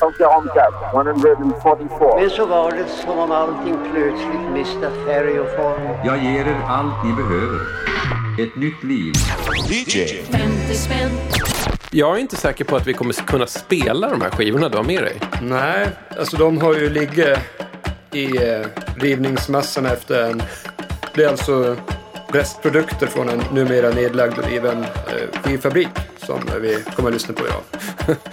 [0.00, 2.20] 144, 144.
[2.20, 5.82] Men så var det som om allting plötsligt miste färg och form.
[6.04, 7.60] Jag ger er allt ni behöver.
[8.40, 9.12] Ett nytt liv.
[9.68, 10.22] DJ.
[10.32, 11.10] 50 spänn.
[11.90, 14.84] Jag är inte säker på att vi kommer kunna spela de här skivorna du har
[14.84, 15.20] med dig.
[15.42, 15.88] Nej,
[16.18, 17.38] alltså de har ju ligger
[18.12, 18.66] i eh,
[18.96, 20.42] rivningsmassan efter en...
[21.14, 21.76] Det är alltså
[22.36, 25.88] restprodukter från en numera nedlagd och riven eh, skivfabrik
[26.18, 27.62] som vi kommer att lyssna på idag.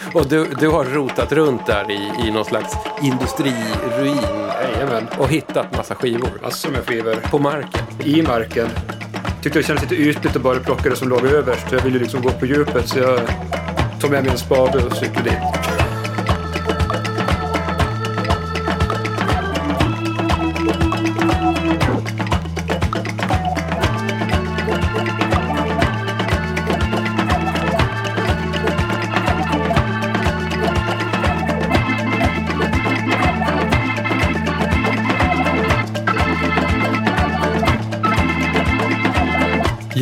[0.14, 4.18] Och du, du har rotat runt där i, i någon slags industriruin
[4.64, 7.82] Jajamän, och hittat massa skivor massor med skivor på marken.
[8.04, 8.68] i marken.
[9.42, 11.66] Tyckte det kändes lite ytligt att bara plocka det som låg överst.
[11.72, 13.20] Jag ville liksom gå på djupet så jag
[14.00, 15.63] tog med mig en spade och cyklade dit.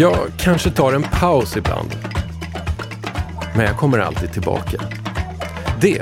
[0.01, 1.95] Jag kanske tar en paus ibland.
[3.55, 4.81] Men jag kommer alltid tillbaka.
[5.81, 6.01] Det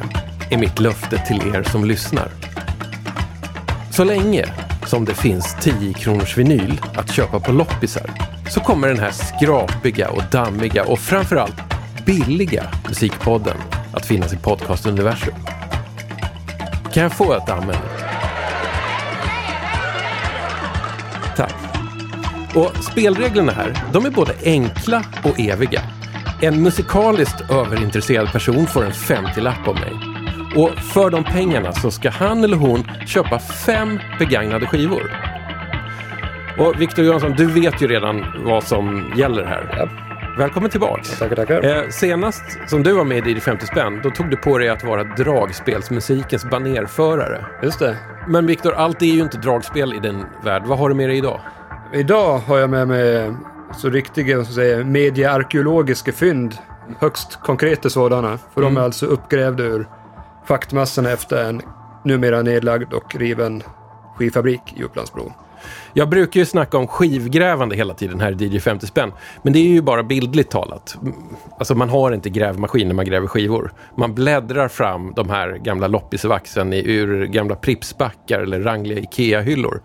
[0.50, 2.32] är mitt löfte till er som lyssnar.
[3.92, 4.46] Så länge
[4.86, 8.12] som det finns 10 kronors vinyl att köpa på loppisar
[8.50, 11.62] så kommer den här skrapiga och dammiga och framförallt
[12.06, 13.58] billiga musikpodden
[13.94, 15.36] att finnas i podcastuniversum.
[16.94, 17.99] Kan jag få ett amen?
[22.56, 25.82] Och spelreglerna här, de är både enkla och eviga.
[26.42, 29.94] En musikaliskt överintresserad person får en 50-lapp av mig.
[30.56, 35.12] Och för de pengarna så ska han eller hon köpa fem begagnade skivor.
[36.58, 39.76] Och Victor Johansson, du vet ju redan vad som gäller här.
[39.78, 39.90] Ja.
[40.38, 41.20] Välkommen tillbaks.
[41.20, 41.78] Tackar, tackar.
[41.78, 44.84] Eh, senast som du var med i 50 spänn, då tog du på dig att
[44.84, 47.46] vara dragspelsmusikens banerförare.
[47.64, 47.98] Just det.
[48.28, 50.64] Men Victor, allt är ju inte dragspel i din värld.
[50.66, 51.42] Vad har du med dig idag?
[51.94, 53.34] Idag har jag med mig
[53.78, 56.58] så riktiga vad ska säga, mediearkeologiska fynd.
[57.00, 58.40] Högst konkreta sådana.
[58.54, 59.88] För de är alltså uppgrävda ur
[60.48, 61.62] schaktmassorna efter en
[62.06, 63.64] numera nedlagd och riven
[64.16, 65.34] skivfabrik i Upplandsbro.
[65.94, 69.12] Jag brukar ju snacka om skivgrävande hela tiden här i DJ 50 spänn.
[69.44, 70.98] Men det är ju bara bildligt talat.
[71.02, 71.14] Mm,
[71.60, 73.74] Alltså man har inte grävmaskin när man gräver skivor.
[73.98, 79.82] Man bläddrar fram de här gamla loppisvaxen ur gamla Pripsbackar eller rangliga Ikea-hyllor.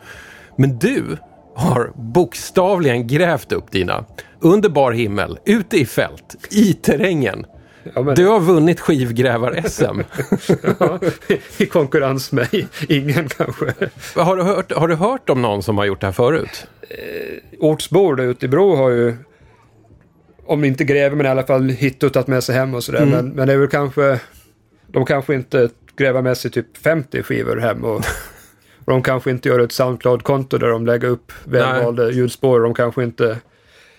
[0.56, 1.16] Men du
[1.54, 4.04] har bokstavligen grävt upp dina
[4.40, 7.46] under bar himmel, ute i fält, i terrängen.
[7.94, 10.00] Ja, men, Du har vunnit skivgrävar-SM.
[10.78, 11.00] ja,
[11.58, 12.48] I konkurrens med
[12.88, 13.72] ingen kanske.
[14.14, 16.66] har, du hört, har du hört om någon som har gjort det här förut?
[17.58, 19.16] Ortsbor där ute i Bro har ju,
[20.46, 23.02] om inte gräver men i alla fall hittat med sig hem och sådär.
[23.02, 23.10] Mm.
[23.10, 24.20] Men, men det är väl kanske,
[24.86, 28.04] de kanske inte gräver med sig typ 50 skivor hem och,
[28.84, 32.60] och de kanske inte gör ett Soundcloud-konto där de lägger upp välvalda ljudspår.
[32.60, 33.38] De kanske inte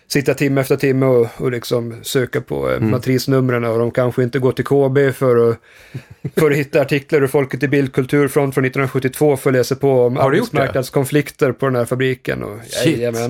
[0.08, 2.84] sitter timme efter timme och, och liksom söker på Mm.
[2.84, 5.58] eh, matrisnumren och de kanske inte går till KB för att,
[6.40, 10.18] för att hitta artiklar ur Folket i Bildkulturfront från 1972 för att läsa på om
[10.18, 12.44] arbetsmarknadskonflikter på den här fabriken.
[12.44, 12.58] Och.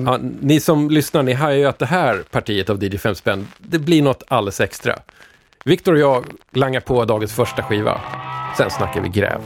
[0.06, 3.46] Ja, ni som lyssnar, ni hör ju att det här partiet av DJ 5 spänn,
[3.58, 4.98] det blir något alldeles extra.
[5.64, 8.00] Viktor och jag langar på dagens första skiva.
[8.58, 9.40] Sen snackar vi gräv.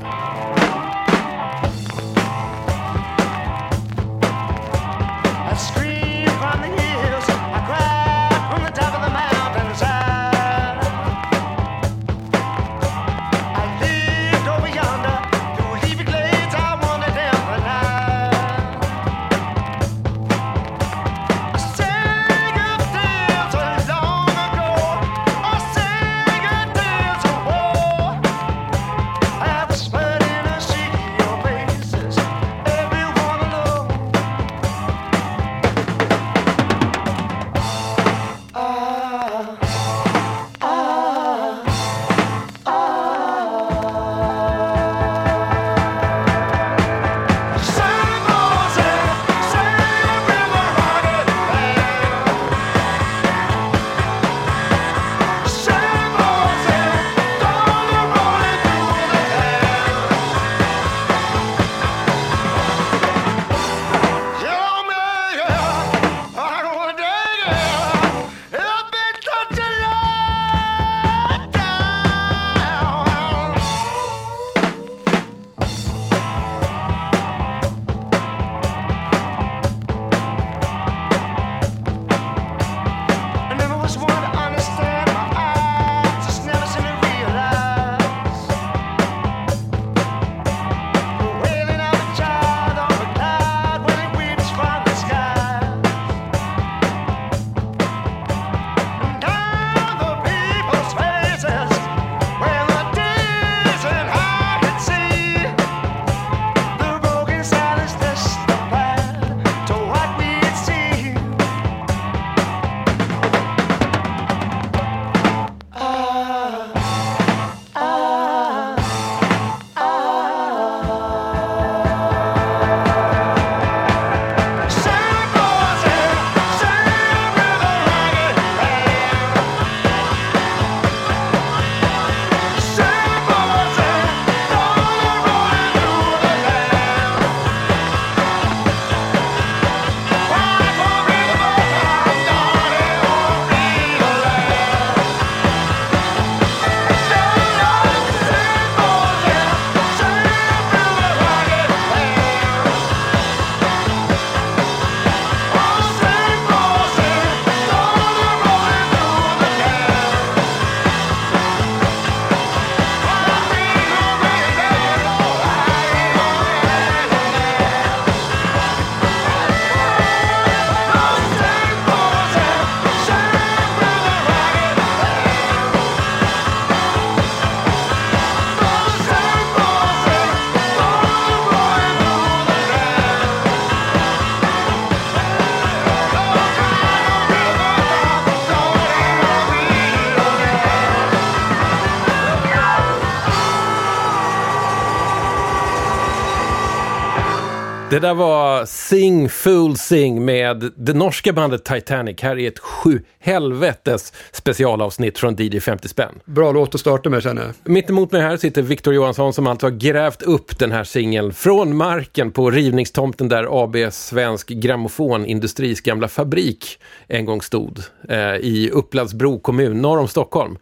[197.91, 202.23] Det där var Sing Fool Sing med det norska bandet Titanic.
[202.23, 206.21] Här är ett sju helvetes specialavsnitt från DJ 50 spänn.
[206.25, 207.73] Bra låt att starta med känner jag.
[207.73, 211.33] Mitt emot mig här sitter Victor Johansson som alltså har grävt upp den här singeln
[211.33, 217.79] från marken på rivningstomten där AB Svensk Grammofonindustris gamla fabrik en gång stod
[218.09, 220.59] eh, i Upplandsbro kommun norr om Stockholm.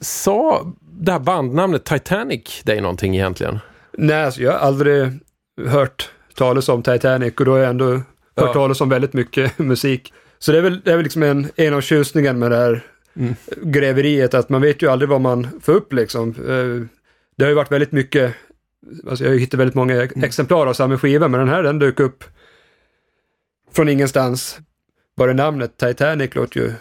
[0.00, 3.58] Sa det här bandnamnet Titanic dig någonting egentligen?
[3.98, 5.12] Nej, alltså, jag har aldrig
[5.66, 8.02] hört talas om Titanic och då har jag ändå hört
[8.34, 8.52] Ja.
[8.52, 10.12] talas om väldigt mycket musik.
[10.38, 12.86] Så det är väl, det är väl liksom en, en av tjusningen med det här
[13.16, 13.34] Mm.
[13.62, 16.28] gräveriet, att man vet ju aldrig vad man får upp liksom.
[16.30, 16.88] Eh,
[17.36, 18.34] Det har ju varit väldigt mycket,
[19.08, 20.24] alltså jag har ju hittat väldigt många Mm.
[20.24, 22.24] exemplar av samma skiva, men den här den dök upp
[23.72, 24.58] från ingenstans.
[25.16, 26.72] Bara namnet Titanic låter ju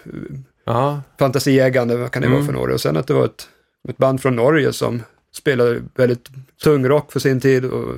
[0.65, 2.47] Ja, fantasieggande, vad kan det vara Mm.
[2.47, 2.73] för några?
[2.73, 3.49] Och sen att det var ett,
[3.89, 6.29] ett band från Norge som spelade väldigt
[6.63, 7.95] tung rock för sin tid och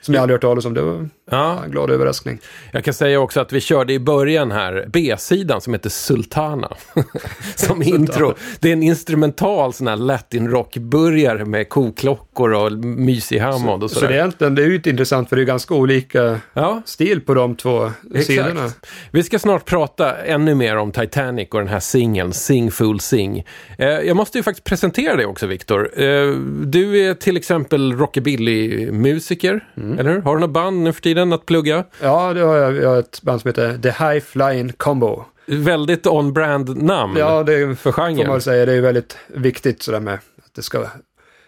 [0.00, 0.74] som jag aldrig hört talas om.
[0.74, 1.62] Det var ja.
[1.68, 2.38] glad överraskning.
[2.72, 6.72] Jag kan säga också att vi körde i början här B-sidan som heter Sultana.
[7.56, 8.34] som intro.
[8.60, 14.06] Det är en instrumental sån här latin-rock-burgare med koklockor och mysig Hammond och Så det
[14.06, 14.18] är sådär.
[14.18, 17.90] egentligen, det är ju intressant för det är ganska olika Ja, stil på de två
[18.26, 18.64] sidorna.
[18.64, 18.86] exakt.
[19.10, 23.44] Vi ska snart prata ännu mer om Titanic och den här singeln, Sing Fool Sing.
[23.78, 26.00] Eh, jag måste ju faktiskt presentera dig också, Viktor.
[26.02, 26.30] Eh,
[26.64, 29.98] du är till exempel rockabilly-musiker, Mm.
[29.98, 30.20] eller hur?
[30.20, 31.84] Har du något band nu för tiden att plugga?
[32.02, 35.24] Ja, det har jag, jag har ett band som heter The High Flying Combo.
[35.46, 38.40] Väldigt on-brand namn Ja, det är, för får man genren.
[38.40, 40.86] säga, det är väldigt viktigt sådär med att det ska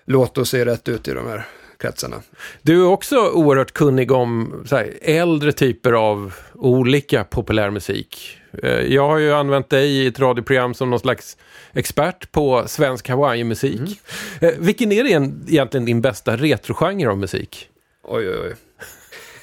[0.06, 1.46] låta och se rätt ut i de här
[1.78, 2.16] kretsarna.
[2.62, 8.38] Du är också oerhört kunnig om här, äldre typer av olika populärmusik.
[8.62, 11.36] Eh, Jag har ju använt dig i ett radioprogram som någon slags
[11.72, 14.00] expert på svensk Hawaii-musik.
[14.40, 17.68] Eh, Vilken är det egentligen din bästa retrogenre av musik?
[18.04, 18.54] Oj, oj, oj.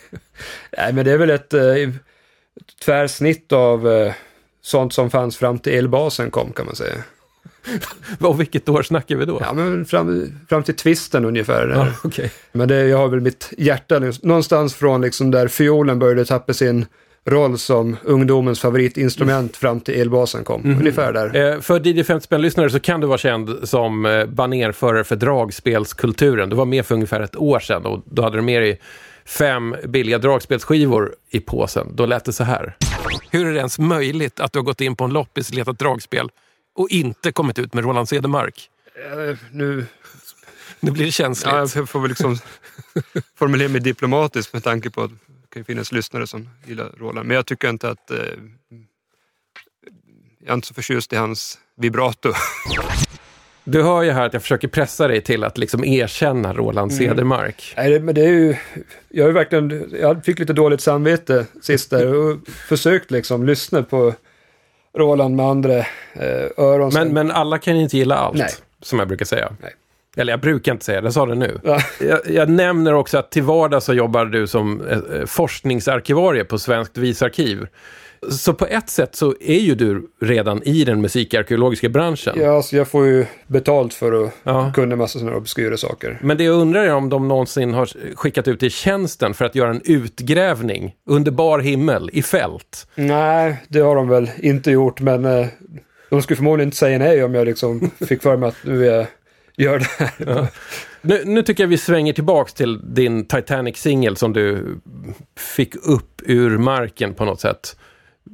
[0.77, 1.63] Nej, men det är väl ett eh,
[2.85, 4.13] tvärsnitt av eh,
[4.61, 6.95] sånt som fanns fram till elbasen kom kan man säga.
[8.19, 9.37] Och vilket år snackar vi då?
[9.41, 11.67] Ja, men fram, fram till twisten ungefär.
[11.67, 11.75] Där.
[11.75, 12.31] Ja, okej.
[12.51, 16.85] Men det, jag har väl mitt hjärta någonstans från liksom där fiolen började tappa sin
[17.25, 20.61] roll som ungdomens favoritinstrument fram till elbasen kom.
[20.79, 21.53] Ungefär där.
[21.53, 26.49] Eh, För DJ 50 spänn-lyssnare så kan du vara känd som eh, banerförare för dragspelskulturen.
[26.49, 28.81] Du var med för ungefär ett år sedan och då hade du med dig
[29.29, 31.95] fem billiga dragspelsskivor i påsen.
[31.95, 32.77] Då lät det så här.
[33.31, 36.29] Hur är det ens möjligt att du har gått in på en loppis, letat dragspel
[36.75, 38.69] och inte kommit ut med Roland Cedermark?
[38.95, 39.85] Eh, nu,
[40.79, 41.53] Nu blir det känsligt.
[41.53, 42.37] ja, jag får väl liksom
[43.35, 47.27] formulera mig diplomatiskt med tanke på att det kan finnas lyssnare som gillar Roland.
[47.27, 48.11] Men jag tycker inte att...
[48.11, 48.17] Eh,
[50.39, 52.33] jag är inte så förtjust i hans vibrato.
[53.63, 57.73] Du hör ju här att jag försöker pressa dig till att liksom erkänna Roland Cedermark.
[57.77, 58.55] Nej, det- men det är ju...
[59.09, 59.93] Jag ju verkligen...
[60.01, 62.37] Jag fick lite dåligt samvete sist där och
[62.67, 64.13] försökt liksom lyssna på
[64.97, 65.85] Roland med andra eh,
[66.57, 66.91] öron.
[66.93, 68.49] Men, men alla kan ju inte gilla allt, Nej.
[68.81, 69.51] som jag brukar säga.
[69.61, 69.73] Nej.
[70.17, 71.59] Eller jag brukar inte säga det, jag sa det nu.
[71.63, 71.79] Ja.
[72.01, 76.57] Jag, jag nämner också att till vardags så jobbar du som eh, eh, forskningsarkivarie på
[76.59, 77.67] Svenskt visarkiv.
[78.29, 82.33] Så på ett sätt så är ju du redan i den musikarkeologiska branschen.
[82.37, 84.71] Ja, alltså jag får ju betalt för att Ja.
[84.75, 86.19] kunna massa sådana obskyra saker.
[86.21, 89.55] Men det jag undrar är om de någonsin har skickat ut i tjänsten för att
[89.55, 92.87] göra en utgrävning under bar himmel i fält.
[92.95, 95.47] Nej, det har de väl inte gjort, men eh,
[96.09, 99.05] de skulle förmodligen inte säga nej om jag liksom fick för mig att nu jag
[99.57, 99.85] gör det
[100.25, 100.47] här.
[101.01, 104.75] Nu, nu tycker jag vi svänger tillbaks till din Titanic-singel som du
[105.55, 107.75] fick upp ur marken på något sätt.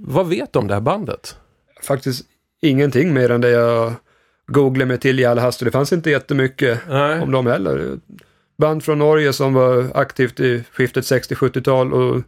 [0.08, 1.38] Vad vet du om det här bandet?
[1.84, 2.26] Faktiskt
[2.62, 3.94] ingenting mer än det jag
[4.48, 7.22] googlade mig till i all hast och det fanns inte jättemycket Nej.
[7.22, 8.00] om dem heller.
[8.58, 12.22] Band från Norge som var aktivt i skiftet 60-70-tal och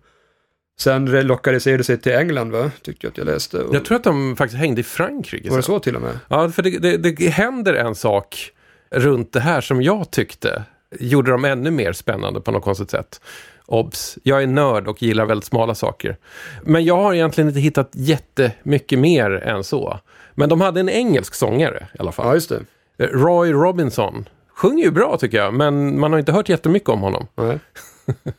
[0.80, 2.72] sen lokaliserade sig till England va?
[2.82, 3.58] Tyckte jag att jag läste.
[3.62, 5.50] Och Jag tror att de faktiskt hängde i Frankrike.
[5.50, 6.20] var det så till och med?
[6.28, 8.52] Ja, för det, det, det händer en sak
[8.92, 10.64] runt det här som jag tyckte
[11.00, 13.22] gjorde dem ännu mer spännande på något konstigt sätt.
[13.65, 16.17] Obs, jag är nörd och gillar väldigt smala saker.
[16.63, 20.00] Men jag har egentligen inte hittat jättemycket mer än så.
[20.36, 22.27] Men de hade en engelsk sångare i alla fall.
[22.27, 22.62] Ja, just det.
[22.98, 24.29] Roy Robinson.
[24.56, 27.27] Sjunger ju bra tycker jag, men man har inte hört jättemycket om honom.
[27.36, 27.60] Nej.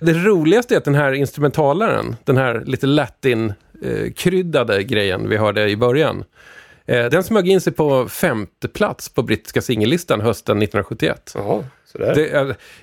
[0.00, 5.76] Det roligaste är att den här instrumentalaren, den här lite latin-kryddade grejen vi hörde i
[5.76, 6.24] början, eh,
[6.86, 11.32] den smög in sig på femte plats på brittiska singellistan hösten 1971.
[11.34, 11.64] Jaha,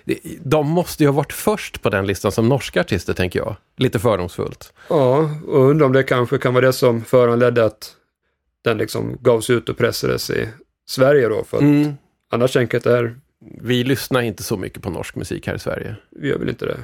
[0.05, 3.55] det- de måste ju ha varit först på den listan som norska artister, tänker jag.
[3.77, 4.74] Lite fördomsfullt.
[4.89, 7.96] Ja, och undrar om det kanske kan vara det som föranledde att
[8.63, 10.48] den liksom gavs ut och pressades i
[10.89, 11.43] Sverige då.
[11.43, 11.93] För att Mm.
[12.31, 13.15] annars tänker jag att det här,
[13.62, 15.96] Vi lyssnar inte så mycket på norsk musik här i Sverige.
[16.10, 16.77] vi gör väl inte det.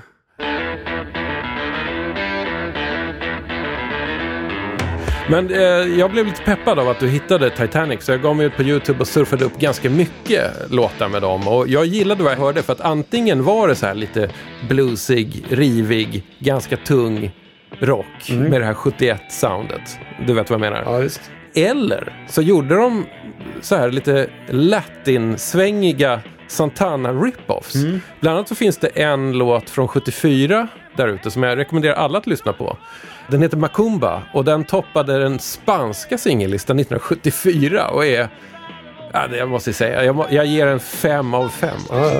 [5.29, 5.59] Men eh,
[5.99, 8.63] jag blev lite peppad av att du hittade Titanic så jag gav mig ut på
[8.63, 11.47] YouTube och surfade upp ganska mycket låtar med dem.
[11.47, 14.29] Och jag gillade vad jag hörde för att antingen var det så här lite
[14.69, 17.31] bluesig, rivig, ganska tung
[17.79, 19.99] rock med det här 71-soundet.
[20.27, 20.83] Du vet vad jag menar?
[20.85, 21.09] Ja.
[21.69, 23.05] Eller så gjorde de
[23.61, 27.99] så här lite latin-svängiga Santana rip-offs.
[28.19, 32.17] Bland annat så finns det en låt från 74 där ute som jag rekommenderar alla
[32.17, 32.77] att lyssna på.
[33.27, 38.29] Den heter Macumba och den toppade den spanska singellistan 1974 och är,
[39.13, 41.79] ja, det jag måste säga, jag, jag ger en fem av fem.
[41.89, 42.11] Ja,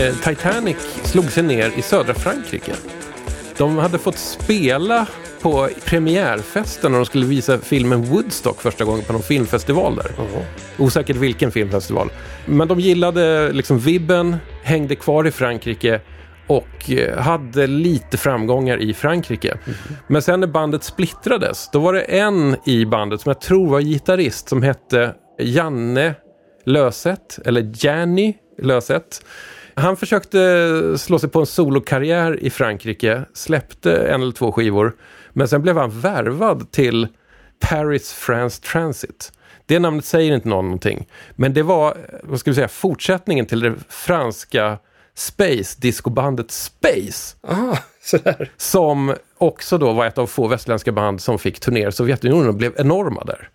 [0.00, 2.72] Eh, Titanic slog sig ner i södra Frankrike.
[3.56, 5.06] De hade fått spela
[5.42, 10.12] på premiärfesten när de skulle visa filmen Woodstock första gången på någon filmfestival där.
[10.78, 12.12] Osäkert vilken filmfestival.
[12.46, 16.00] Men de gillade liksom vibben, hängde kvar i Frankrike
[16.46, 19.58] och eh, hade lite framgångar i Frankrike.
[20.06, 23.80] Men sen när bandet splittrades, då var det en i bandet som jag tror var
[23.80, 26.14] gitarrist som hette Janne
[26.64, 29.22] Löset, eller Janny Löset.
[29.80, 34.92] Han försökte slå sig på en solokarriär i Frankrike, släppte en eller två skivor,
[35.32, 37.08] men sen blev han värvad till
[37.60, 39.32] Paris France Transit.
[39.66, 43.60] Det namnet säger inte någon någonting, men det var, vad ska vi säga, fortsättningen till
[43.60, 44.78] det franska
[45.14, 48.50] Space, discobandet Space, Aha, sådär.
[48.56, 52.54] som också då var ett av få västländska band som fick turnera i Sovjetunionen och
[52.54, 53.48] blev enorma där.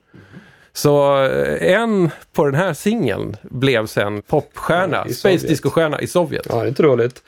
[0.75, 5.47] Så eh, en på den här singeln blev sen popstjärna, Ja, Space.
[5.47, 6.45] Disco-stjärna i Sovjet.
[6.49, 7.23] Ja, det är inte dåligt.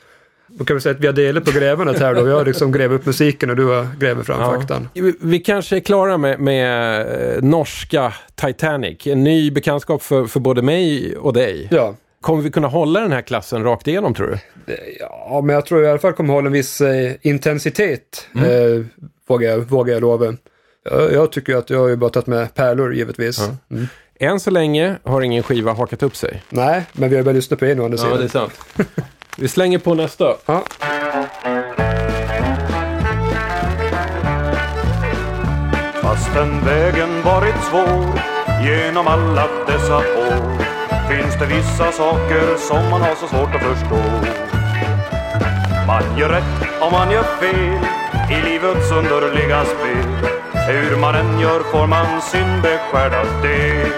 [0.47, 2.27] Då kan vi säga att vi har delat på grävandet här då.
[2.27, 4.51] Jag har liksom grävt upp musiken och du har grävt fram Ja.
[4.59, 4.89] faktan.
[5.21, 7.01] Vi, kanske är klara med, med
[7.35, 9.07] eh, norska Titanic.
[9.07, 11.67] En ny bekantskap för, för både mig och dig.
[11.71, 11.95] Ja.
[12.21, 14.37] Kommer vi kunna hålla den här klassen rakt igenom tror du?
[14.99, 18.27] ja, men jag tror i alla fall kommer hålla en viss eh, intensitet.
[18.35, 18.85] Eh,
[19.27, 20.33] vågar, jag, vågar jag lova.
[20.91, 23.50] Jag, jag tycker att jag har ju bara tagit med pärlor givetvis.
[23.70, 23.88] Mm.
[24.20, 26.44] Än så länge har ingen skiva hakat upp sig.
[26.50, 28.29] Nej, men vi har bara lyssnat på en å andra sidan.
[28.29, 28.53] sant.
[29.38, 30.36] vi slänger på nästa.
[30.46, 30.63] Ja.
[36.01, 38.20] Fastän vägen varit svår
[38.63, 40.58] genom alla dessa år
[41.10, 44.01] finns det vissa saker som man har så svårt att förstå.
[45.88, 47.79] Man gör rätt och man gör fel
[48.32, 50.37] i livets underliga spel.
[50.67, 53.91] Hur man än gör får man sin beskärda del.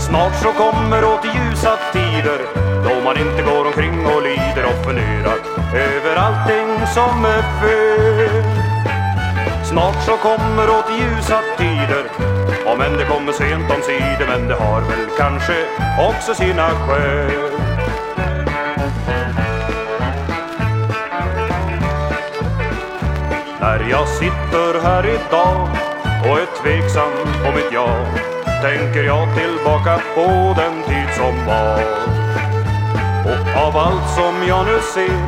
[0.00, 2.40] Snart så kommer åter ljusa tider
[2.84, 5.38] då man inte går omkring och lider och funderar
[5.74, 8.44] över allting som är fel.
[9.64, 12.04] Snart så kommer åter ljusa tider
[12.66, 15.56] Om än det kommer sent om sidor Men det har väl kanske
[16.08, 17.65] också sina skäl
[23.66, 25.68] När jag sitter här idag
[26.24, 27.12] och är tveksam
[27.44, 27.88] på mitt ja
[28.62, 31.80] Tänker jag tillbaka på den tid som var
[33.24, 35.18] och av allt som jag nu ser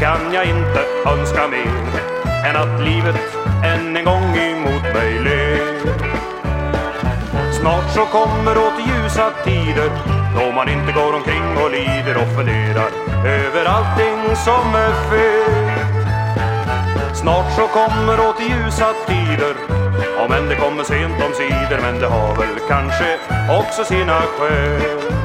[0.00, 1.82] kan jag inte önska mer
[2.46, 3.20] än att livet
[3.64, 5.58] än en gång emot mig ler.
[7.60, 9.90] Snart så kommer åt ljusa tider
[10.38, 12.90] då man inte går omkring och lider och funderar
[13.26, 15.61] över allting som är fel.
[17.22, 19.56] Snart så kommer åter ljusa tider
[20.24, 23.18] om än det kommer sent om sidor men det har väl kanske
[23.60, 25.21] också sina skäl.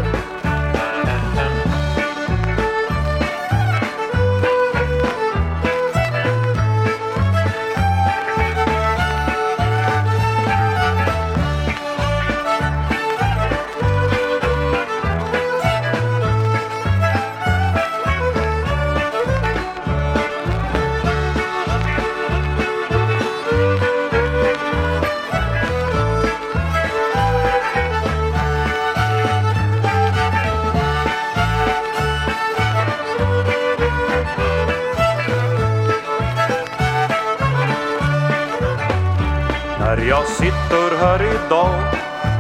[41.50, 41.74] Dag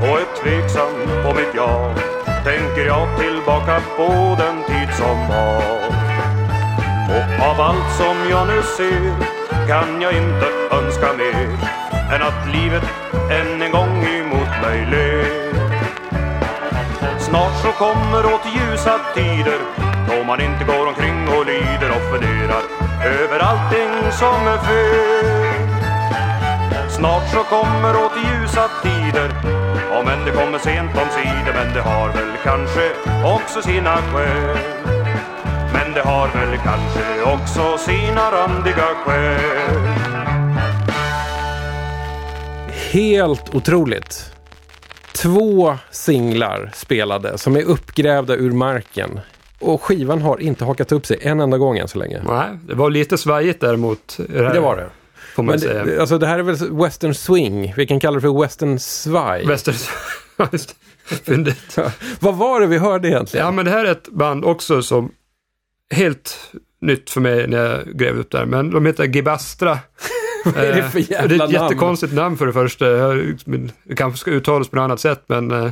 [0.01, 1.93] och är tveksam på mitt ja.
[2.43, 5.61] Tänker jag tillbaka på den tid som var.
[7.15, 11.47] Och av allt som jag nu ser kan jag inte önska mer
[12.13, 12.83] Än att livet
[13.31, 15.47] än en gång emot mig ler.
[17.19, 19.59] Snart så kommer åt ljusa tider
[20.07, 22.63] Då man inte går omkring och lider och funderar
[23.05, 25.66] Över allting som är fel.
[26.97, 29.29] Snart så kommer åt ljusa tider
[29.99, 32.91] Om än det kommer sent om sidor Men det har väl kanske
[33.35, 34.57] också sina skäl
[35.73, 39.87] Men det har väl kanske också sina randiga skäl
[42.91, 44.31] Helt otroligt.
[45.15, 49.19] Två singlar spelade som är uppgrävda ur marken.
[49.59, 52.21] Och skivan har inte hakat upp sig en enda gång än så länge.
[52.27, 54.19] Nej, det var lite svajigt däremot.
[54.33, 54.89] här, Det var det.
[55.37, 55.85] Får man Men säga.
[55.85, 57.73] det, alltså det här är väl western swing.
[57.77, 59.45] Vi kan kalla det för western svaj.
[60.37, 61.15] Det.
[61.25, 61.77] Fyndigt.
[62.19, 63.45] Vad var det vi hörde egentligen?
[63.45, 65.11] Ja, men det här är ett band också som
[65.91, 68.45] helt nytt för mig när jag grävde upp där.
[68.45, 69.79] Men de heter Gibastra.
[70.45, 71.63] Vad är det för Eh, jävla Det är ett namn?
[71.69, 72.85] jättekonstigt namn för det första.
[73.85, 75.69] Det kanske ska uttalas på något annat sätt, men eh,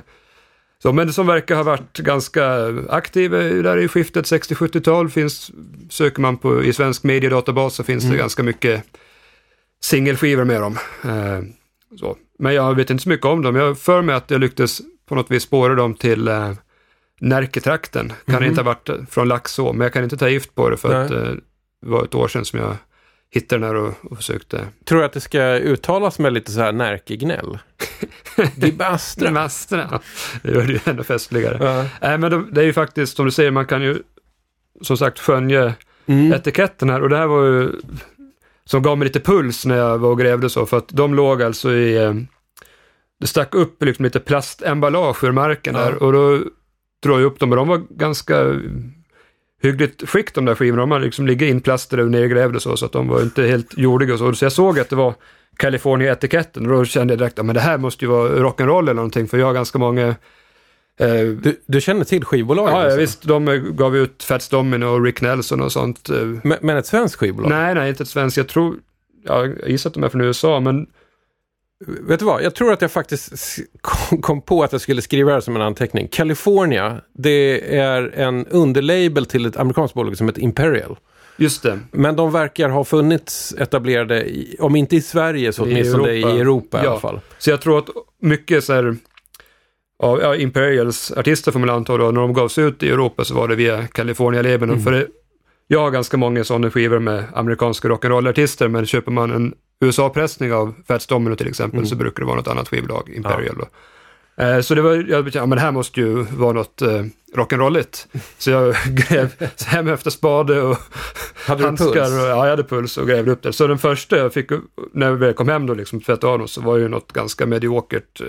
[0.83, 3.31] så, men som verkar ha varit ganska aktiv
[3.63, 5.09] där i skiftet 60-70-tal.
[5.09, 5.51] Finns,
[5.89, 8.11] söker man på, i svensk mediedatabas så finns Mm.
[8.15, 8.83] det ganska mycket
[9.83, 10.77] singelskivor med dem.
[11.03, 11.41] Eh,
[11.99, 12.17] så.
[12.39, 13.55] Men jag vet inte så mycket om dem.
[13.55, 16.51] Jag för mig att jag lyckades på något vis spåra dem till eh,
[17.21, 18.13] Närketrakten.
[18.25, 20.77] Kan inte ha varit eh, från Laxå, men jag kan inte ta gift på det
[20.77, 20.89] för.
[20.89, 21.05] Nej.
[21.05, 21.33] att eh,
[21.81, 22.75] det var ett år sedan som jag
[23.31, 26.59] hittade den här och, och försökte Tror du att det ska uttalas med lite så
[26.61, 27.59] här närkegnäll?
[28.55, 29.31] Gibastra.
[29.31, 29.99] Masterna.
[30.43, 31.57] Det gör det ju ännu festligare.
[31.61, 31.85] Ja.
[32.01, 34.03] Nej, men de, det är ju faktiskt, som du säger, man kan ju
[34.81, 35.73] som sagt skönja
[36.07, 36.33] Mm.
[36.33, 37.71] etiketten här och det här var ju
[38.69, 41.43] som gav mig lite puls när jag var och grävde så för att de låg
[41.43, 42.13] alltså i eh,
[43.19, 45.81] det stack upp liksom lite plastemballage ur marken Ja.
[45.81, 46.39] där och då
[47.03, 48.55] drog jag upp dem och de var ganska
[49.61, 50.81] hyggligt skick de där skivorna.
[50.81, 54.13] De hade liksom ligger inplastade och nergrävda så, så att de var inte helt jordiga
[54.13, 54.33] och så.
[54.33, 55.13] Så jag såg att det var
[55.57, 58.93] California-etiketten och då kände jag direkt att men det här måste ju vara rock'n'roll eller
[58.93, 60.15] någonting för jag har ganska många
[60.97, 62.73] Du, du känner till skivbolaget?
[62.73, 62.97] Ja, alltså?
[62.99, 63.21] visst.
[63.23, 66.09] De eh, gav ut Fats Domino och Rick Nelson och sånt.
[66.09, 66.15] eh.
[66.43, 67.49] Men, men ett svenskt skivbolag?
[67.49, 68.37] Nej, nej, inte ett svenskt.
[68.37, 68.75] Jag tror,
[69.25, 70.87] ja, jag gissar att de är från USA, men
[71.87, 72.43] Vet du vad?
[72.43, 73.59] Jag tror att jag faktiskt
[74.21, 76.07] kom, på att jag skulle skriva det här som en anteckning.
[76.11, 80.97] California, det är en underlabel till ett amerikanskt bolag som heter Imperial.
[81.37, 81.79] just det.
[81.91, 86.29] Men de verkar ha funnits etablerade, i, om inte i Sverige så I åtminstone Europa.
[86.29, 86.91] i Europa i Ja.
[86.91, 87.19] alla fall.
[87.37, 87.89] Så jag tror att
[88.21, 88.95] mycket så här,
[90.03, 93.35] av ja, Imperials artister får man anta då, när de gavs ut i Europa så
[93.35, 94.71] var det via California-labeln.
[94.71, 94.83] Mm.
[94.83, 95.07] För det,
[95.67, 100.73] jag har ganska många sådana skivor med amerikanska rock'n'roll-artister, men köper man en USA-pressning av
[100.87, 101.87] Fats Domino till exempel Mm.
[101.89, 103.55] så brukar det vara något annat skivbolag, Imperial.
[103.57, 103.67] Då.
[104.43, 107.03] Eh, Så det var, jag ja men det här måste ju vara något eh,
[107.35, 108.07] rock'n'rolligt.
[108.37, 109.33] Så jag gräv
[109.65, 110.77] hem efter spade och
[111.47, 111.85] Hade handskar.
[111.93, 112.11] puls?
[112.13, 113.53] Och, ja, jag hade puls och grävde upp det.
[113.53, 114.49] Så den första jag fick,
[114.93, 118.21] när vi kom hem då, liksom tvättade av dem, så var ju något ganska mediokert,
[118.21, 118.27] eh,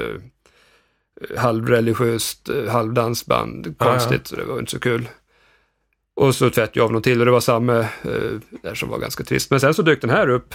[1.37, 5.09] halvreligiöst, eh, halvdansband, konstigt, så det var inte så kul.
[6.17, 7.87] Och så tvättade jag av något till och det var samma eh,
[8.63, 9.51] där som var ganska trist.
[9.51, 10.55] Men sen så dök den här upp.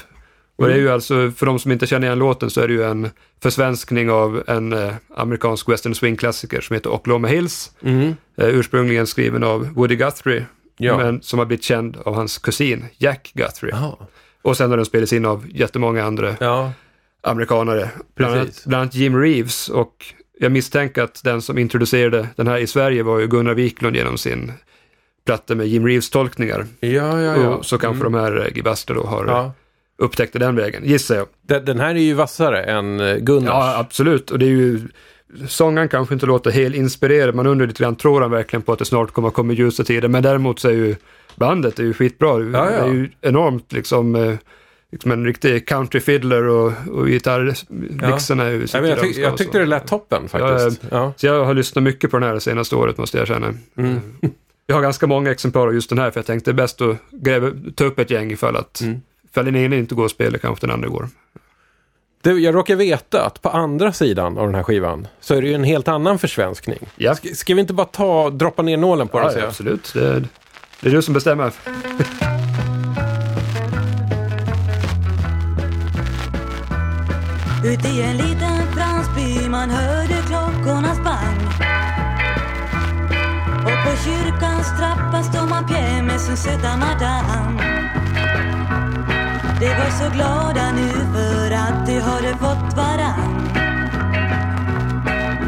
[0.56, 2.74] Och det är ju alltså, för de som inte känner igen låten så är det
[2.74, 3.10] ju en
[3.43, 7.71] försvenskning av en eh, amerikansk western swing-klassiker som heter Oklahoma Hills.
[7.82, 8.08] Mm.
[8.38, 10.45] Eh, ursprungligen skriven av Woody Guthrie,
[10.78, 10.97] Ja.
[10.97, 13.71] men som har blivit känd av hans kusin Jack Guthrie.
[13.71, 13.95] Jaha.
[14.41, 16.71] Och sen har den spelats in av jättemånga andra Ja.
[17.24, 17.89] amerikanare.
[18.15, 20.06] Bland annat, bland annat Jim Reeves och
[20.43, 24.17] jag misstänker att den som introducerade den här i Sverige var ju Gunnar Wiklund genom
[24.17, 24.51] sin
[25.25, 26.65] platta med Jim Reeves tolkningar.
[26.80, 26.89] Ja,
[27.21, 27.49] ja, ja.
[27.49, 29.54] Och så kanske de här eh, Gibasta då har ja.
[29.97, 31.27] upptäckt den vägen, gissar jag.
[31.41, 33.49] Den, den här är ju vassare än eh, Gunnars.
[33.49, 34.32] Ja, absolut.
[34.32, 34.82] Och det är ju,
[35.47, 38.80] sången kanske inte låter helt inspirerad, man undrar lite grann, tror han verkligen på att
[38.80, 40.08] det snart kommer att komma ljusa tider?
[40.08, 40.95] Men däremot så är ju
[41.36, 42.30] bandet är ju skitbra.
[42.30, 42.65] ja.
[42.65, 44.34] Det är ju enormt liksom, eh,
[44.91, 49.65] liksom en riktig country fiddler och, och ju Ja, men jag, tyck, jag tyckte det
[49.65, 50.82] lät toppen faktiskt.
[50.91, 53.54] Ja, Så jag har lyssnat mycket på den här det senaste året måste jag känna.
[53.77, 53.99] Mm.
[54.67, 56.82] Jag har ganska många exemplar av just den här för jag tänkte det är bäst
[56.82, 59.01] att gräva, ta upp ett gäng ifall att Mm.
[59.32, 61.08] ifall den ena inte går att spela kanske den andra går.
[62.21, 65.47] Du, jag råkar veta att på andra sidan av den här skivan så är det
[65.47, 66.80] ju en helt annan försvenskning.
[66.95, 69.25] Ja, Ska, ska vi inte bara ta, droppa ner nålen på den?
[69.27, 69.91] ja, så ja jag- absolut.
[69.93, 70.23] Det,
[70.82, 71.51] det är du som bestämmer.
[77.63, 81.41] Ut i en liten fransk by man hörde klockornas bang
[83.65, 87.62] Och på kyrkans trappa står man pjä med sin söta madame
[89.60, 93.47] De var så glada nu för att de hade fått varann.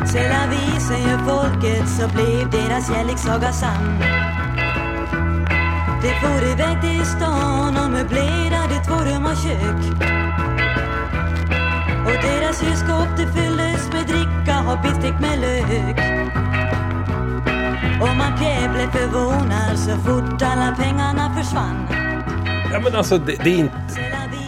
[0.08, 4.00] Sälla vi säger folket så blev deras kärlekssaga sann.
[6.02, 9.63] De for iväg till stan och möblerade två rum och kök.
[14.84, 15.98] Biftek med lök.
[18.02, 21.88] Och man blev förvånad så fort alla pengarna försvann.
[22.74, 23.78] Ja, men alltså det, det, är, inte,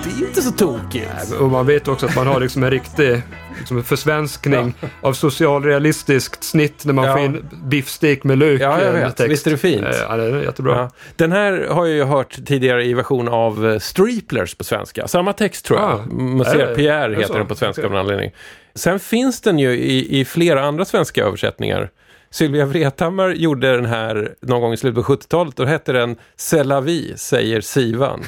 [0.04, 1.32] det är inte så tokigt.
[1.40, 3.22] Och man vet också att man har liksom en riktig
[3.60, 7.14] liksom en försvenskning av socialrealistiskt snitt när man Ja.
[7.14, 8.62] får in biffstek med lök.
[8.62, 9.18] Ja, jag vet.
[9.18, 9.32] text.
[9.32, 9.86] Visst är det fint?
[10.10, 10.76] Ja, det är jättebra.
[10.78, 10.90] Ja.
[11.16, 15.08] Den här har jag ju hört tidigare i version av eh, Streeplers på svenska.
[15.08, 15.90] Samma text tror jag.
[15.90, 16.06] Ah.
[16.14, 18.32] Monsieur Pierre heter den på svenska av en anledning.
[18.76, 21.90] Sen finns den ju i, i flera andra svenska översättningar.
[22.30, 25.56] Sylvia Vrethammar gjorde den här någon gång i slutet på 70-talet.
[25.56, 28.22] Då hette den Sellavi, säger Sivan.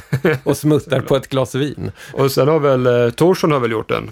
[0.43, 1.91] Och smuttar på ett glas vin.
[2.13, 4.09] Och sen har väl eh, Torsson har väl gjort den.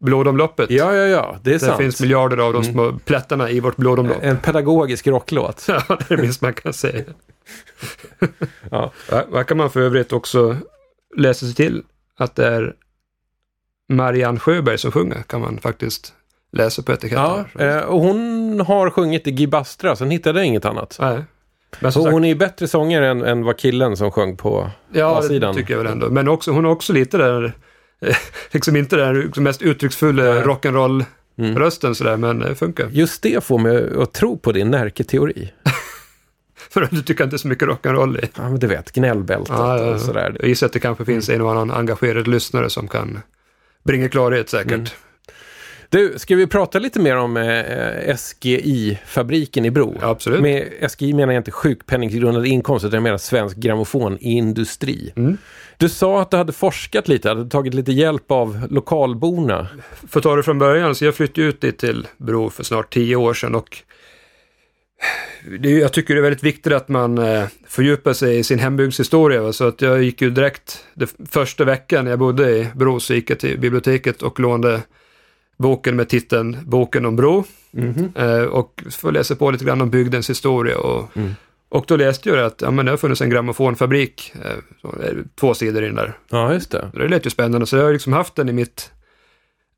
[0.00, 0.70] Blodomloppet.
[0.70, 1.38] Ja, ja, ja.
[1.42, 1.78] Det är Det sant.
[1.78, 4.18] finns miljarder av de små plättarna i vårt blodomlopp.
[4.22, 5.64] En pedagogisk rocklåt.
[5.68, 7.04] Ja, det är det minst man kan säga.
[8.70, 10.56] Ja, Här kan man för övrigt också
[11.16, 11.82] läsa sig till
[12.18, 12.74] att det är
[13.88, 16.12] Marianne Sjöberg som sjunger, kan man faktiskt
[16.52, 17.44] läsa på etiketten.
[17.58, 20.96] Ja, eh, och hon har sjungit i Gibastra, sen hittade jag inget annat.
[21.00, 21.24] Nej.
[21.80, 25.18] Men sagt, hon är ju bättre sångare än, än vad killen som sjöng på ja,
[25.18, 25.54] A-sidan.
[25.54, 26.10] det tycker jag väl ändå.
[26.10, 27.52] Men också, hon har också lite där,
[28.00, 28.16] eh,
[28.50, 30.42] liksom inte den liksom mest uttrycksfulla Nej.
[30.42, 32.88] rock'n'roll-rösten sådär, men det funkar.
[32.90, 35.52] Just det får mig att tro på din Närke-teori.
[36.70, 38.28] För att du tycker inte så mycket rock'n'roll i.
[38.36, 40.36] Ja, men du vet, gnällbältet Ja, ja, och sådär.
[40.40, 43.20] Jag gissar att det kanske finns en och annan engagerad lyssnare som kan
[43.86, 44.72] bringa klarhet säkert.
[44.72, 44.86] Mm.
[45.88, 49.94] Du, ska vi prata lite mer om eh, SGI-fabriken i Bro?
[50.02, 50.40] Absolut.
[50.40, 55.12] Med SGI menar jag inte sjukpenninggrundande inkomst, utan jag menar svensk grammofonindustri.
[55.16, 55.38] Mm.
[55.76, 59.68] Du sa att du hade forskat lite, hade tagit lite hjälp av lokalborna.
[60.08, 62.92] För att ta det från början, så jag flyttade ut dit till Bro för snart
[62.92, 63.78] tio år sedan och
[65.58, 69.52] det, jag tycker det är väldigt viktigt att man eh, fördjupar sig i sin hembygdshistoria.
[69.52, 73.30] Så att jag gick ju direkt, det första veckan jag bodde i Bro så gick
[73.30, 74.82] jag till biblioteket och lånade
[75.58, 77.44] boken med titeln Boken om Bro.
[78.14, 80.78] Eh, och får läsa på lite grann om bygdens historia.
[80.78, 81.10] Och,
[81.68, 85.84] och då läste jag att ja, men det har funnits en grammofonfabrik, eh, två sidor
[85.84, 86.18] in där.
[86.30, 86.90] Ja, just det.
[86.94, 88.92] Det lät ju spännande, så jag har liksom haft den i mitt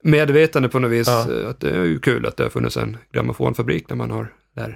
[0.02, 1.08] medvetande på något vis.
[1.08, 1.26] Ja.
[1.50, 4.74] Att det är ju kul att det har funnits en grammofonfabrik när man har det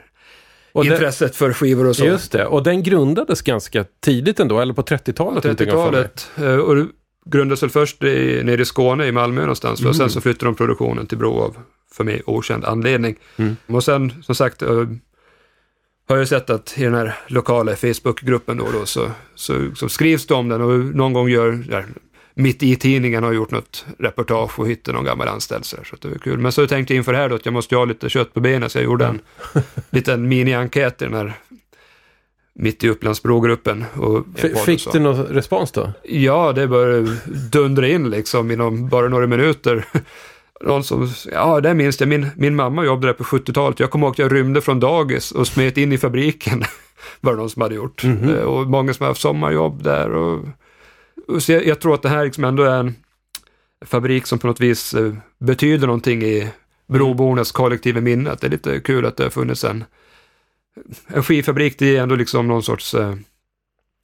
[0.72, 2.04] Och det- intresset för skivor och så.
[2.04, 5.44] Just det, och den grundades ganska tidigt ändå, eller på 30-talet?
[5.44, 6.02] någonting har jag för mig.
[6.04, 6.30] 30-talet.
[6.58, 6.86] eh, Och det
[7.26, 9.80] grundades väl först i, nere i Skåne, i Malmö någonstans.
[9.80, 9.94] Och Mm.
[9.94, 11.56] sen så flyttade de produktionen till Bro av,
[11.92, 13.16] för mig, okänd anledning.
[13.36, 13.56] Mm.
[13.66, 14.84] Och sen, som sagt, eh,
[16.08, 20.26] har jag sett att i den här lokala Facebookgruppen då, då så, så, så skrivs
[20.26, 21.64] det om den och någon gång gör,
[22.34, 26.08] mitt i tidningen har gjort något reportage och hittat någon gammal anställd så, så det
[26.08, 26.38] var kul.
[26.38, 28.40] Men så tänkte jag inför det här då att jag måste ha lite kött på
[28.40, 29.20] benen så jag gjorde en
[29.90, 31.32] liten mini-enkät i den här
[32.54, 33.84] mitt i Upplandsbrogruppen.
[34.66, 35.92] Fick du någon respons då?
[36.02, 37.16] Ja, det började
[37.52, 39.84] dundra in liksom inom bara några minuter.
[40.64, 43.80] Någon som, ja det minns jag, min, min mamma jobbade där på 70-talet.
[43.80, 46.64] Jag kommer ihåg att jag rymde från dagis och smet in i fabriken.
[47.20, 48.04] var det någon som hade gjort.
[48.04, 48.28] Mhm.
[48.34, 50.10] Eh, Och många som har haft sommarjobb där.
[50.10, 50.44] Och
[51.40, 52.94] så jag, jag tror att det här liksom ändå är en
[53.84, 56.48] fabrik som på något vis eh, betyder någonting i
[56.88, 58.36] brobornas kollektiva minne.
[58.40, 59.84] Det är lite kul att det har funnits en,
[61.06, 61.78] en skivfabrik.
[61.78, 63.14] Det är ändå liksom någon sorts eh,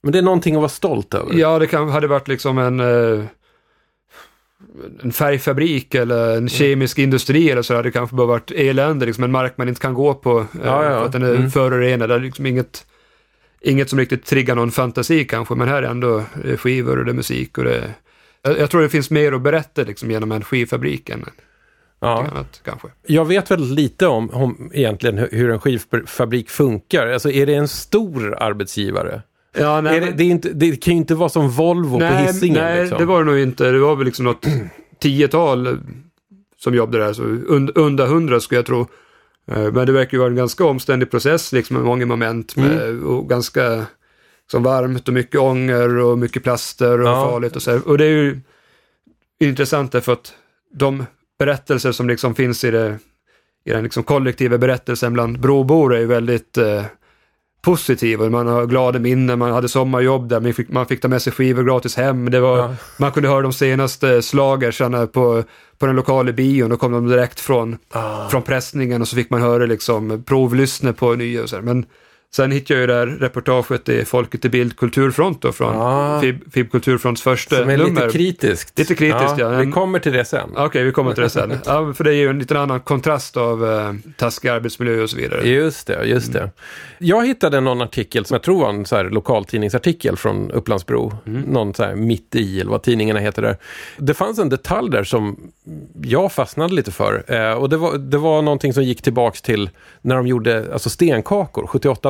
[0.03, 1.33] Men det är någonting att vara stolt över.
[1.33, 3.23] Ja, det kan, hade varit liksom en, eh,
[5.03, 9.23] en färgfabrik eller en kemisk industri eller så hade det kanske bara varit elände, liksom
[9.23, 10.45] en mark man inte kan gå på.
[10.63, 10.89] Ja, ja.
[10.89, 11.51] För att den är Mm.
[11.51, 12.09] förorenad.
[12.09, 12.85] Det är liksom inget,
[13.61, 17.11] inget som riktigt triggar någon fantasi kanske, men här är ändå eh, skivor och det
[17.11, 17.93] är musik och det
[18.41, 21.25] jag, jag tror det finns mer att berätta liksom genom en skivfabrik än
[22.01, 22.27] Ja.
[22.31, 22.87] annat kanske.
[23.07, 27.07] Jag vet väldigt lite om, om egentligen hur- en skivfabrik funkar.
[27.07, 29.21] Alltså är det en stor arbetsgivare?
[29.57, 32.63] Ja, är det, det, är inte, det kan ju inte vara som Volvo på Hisingen.
[32.63, 32.97] Nej, liksom.
[32.97, 33.71] det var det nog inte.
[33.71, 34.45] Det var väl liksom något
[34.99, 35.79] tiotal
[36.57, 38.87] som jobbade där, så und, under hundra skulle jag tro.
[39.51, 42.81] Eh, Men det verkar ju vara en ganska omständig process liksom med många moment med,
[42.89, 43.05] Mm.
[43.07, 43.85] och ganska
[44.51, 47.29] som varmt och mycket ånger och mycket plaster och Ja.
[47.31, 47.87] farligt och så här.
[47.87, 48.39] Och det är ju
[49.39, 50.33] intressant därför att
[50.73, 51.05] de
[51.39, 52.97] berättelser som liksom finns i, det,
[53.65, 56.83] i den liksom kollektiva berättelsen bland brobor är ju väldigt eh,
[57.61, 58.29] positiva.
[58.29, 61.33] Man har glada minnen, man hade sommarjobb där, man fick, man fick ta med sig
[61.33, 62.31] skivor gratis hem.
[62.31, 62.75] Det var, Ja.
[62.97, 65.43] Man kunde höra de senaste slagersarna på,
[65.79, 68.29] på den lokala bion, då kom de direkt från, Ah.
[68.29, 71.63] från pressningen och så fick man höra liksom provlyssna på nya och så här.
[71.63, 71.85] Men
[72.35, 76.21] Sen hittade jag ju det här reportaget i Folket i Bild Kulturfront då, från Ah.
[76.21, 78.01] FIB, FIB Kulturfronts första Som är nummer.
[78.05, 78.79] lite kritiskt.
[78.79, 79.49] Lite kritiskt, ja.
[79.49, 80.49] Vi kommer till det sen.
[80.57, 81.53] Okej, vi kommer till det sen.
[81.65, 85.17] Ja, för det är ju en liten annan kontrast av eh, taskig arbetsmiljö och så
[85.17, 85.47] vidare.
[85.49, 86.51] Just det, just det.
[86.97, 91.13] Jag hittade någon artikel som jag tror var en så här lokaltidningsartikel från Upplandsbro.
[91.25, 93.57] Någon så här mitt i, eller vad tidningarna heter där.
[93.97, 95.51] Det fanns en detalj där som
[96.01, 97.23] jag fastnade lite för.
[97.27, 99.69] Eh, och det var, det var någonting som gick tillbaks till
[100.01, 101.67] när de gjorde alltså stenkakor,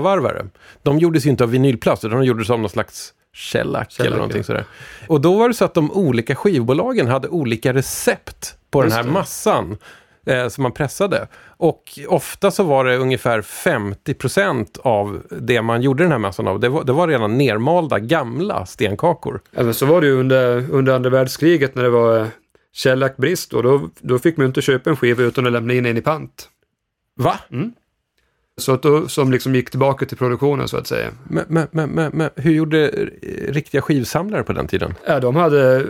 [0.10, 0.46] 78-varvare.
[0.84, 4.44] De gjordes ju inte av vinylplast, utan de gjordes av någon slags shellac eller någonting
[4.44, 4.66] sådär.
[5.08, 8.98] Och då var det så att de olika skivbolagen hade olika recept på den Just
[8.98, 9.12] här det.
[9.12, 9.78] massan
[10.26, 11.28] eh, som man pressade.
[11.58, 16.60] Och ofta så var det ungefär 50% av det man gjorde den här massan av.
[16.60, 19.42] Det var, det var redan nermalda gamla stenkakor.
[19.54, 22.28] Även så var det ju under, under andra världskriget när det var eh,
[22.74, 25.98] shellackbrist och då, då fick man inte köpa en skiva utan att lämna in en
[25.98, 26.50] i pant.
[27.16, 27.40] Va?
[28.60, 31.08] Så att då, som liksom gick tillbaka till produktionen så att säga.
[31.24, 32.88] Men, men, men, men, hur gjorde
[33.48, 34.94] riktiga skivsamlare på den tiden?
[35.08, 35.86] Ja, de hade,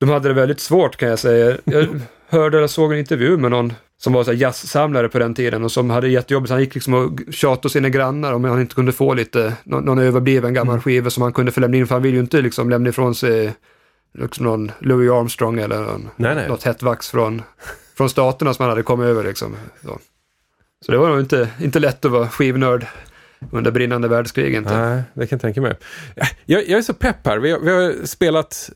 [0.00, 1.56] de hade det väldigt svårt kan jag säga.
[1.64, 1.86] Jag
[2.28, 5.72] hörde eller såg en intervju med någon som var så jazzsamlare på den tiden och
[5.72, 6.50] som hade jättejobbigt.
[6.50, 9.98] Han gick liksom och tjatade sina grannar om han inte kunde få lite, någon, någon
[9.98, 10.82] överbliven gammal Mm.
[10.82, 11.86] skiva som han kunde få lämna in.
[11.86, 13.54] För han vill ju inte liksom lämna ifrån sig
[14.18, 16.48] liksom någon Louis Armstrong eller någon, Nej, nej.
[16.48, 17.42] något hett vax från,
[17.96, 19.56] från staterna som han hade kommit över liksom.
[19.84, 19.98] Så,
[20.86, 22.86] så det var nog inte, inte lätt att vara skivnörd
[23.52, 24.78] under brinnande världskrig inte.
[24.78, 25.74] Nej, det kan jag tänka mig.
[26.44, 27.38] Jag, jag är så pepp här.
[27.38, 28.70] Vi har, vi har spelat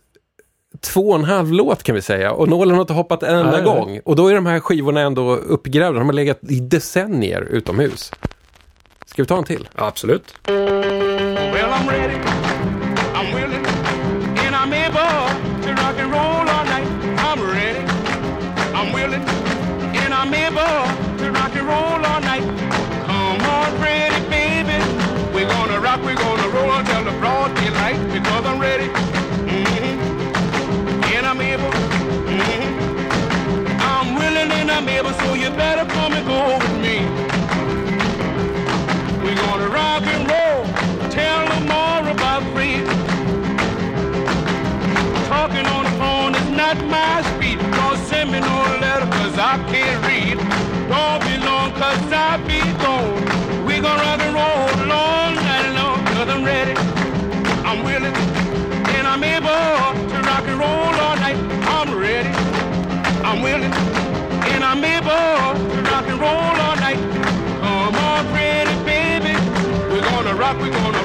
[0.80, 2.32] två och en halv låt kan vi säga.
[2.32, 4.00] Och nålen har inte hoppat en enda gång.
[4.04, 5.98] Och då är de här skivorna ändå uppgrävda.
[5.98, 8.12] De har legat i decennier utomhus.
[9.06, 9.68] Ska vi ta en till?
[9.76, 10.34] Ja, absolut.
[10.46, 12.16] Well, I'm ready,
[13.14, 13.61] I'm willing,
[35.04, 37.00] I'm so you better come and go with me.
[39.24, 40.62] We're gonna rock and roll,
[41.10, 42.78] tell them more about free.
[45.26, 47.58] Talking on the phone is not my speed.
[47.58, 50.38] Don't send me no letter cause I can't read.
[50.88, 53.66] Don't be long cause I be gone.
[53.66, 56.74] We gonna rock and roll all night long cause I'm ready.
[57.66, 58.14] I'm willing
[58.94, 59.48] and I'm able
[60.12, 61.38] to rock and roll all night.
[61.66, 62.30] I'm ready.
[63.24, 63.91] I'm willing
[66.22, 67.00] roll all night.
[67.60, 69.34] Come on, pretty baby.
[69.90, 71.01] We're gonna rock, we're gonna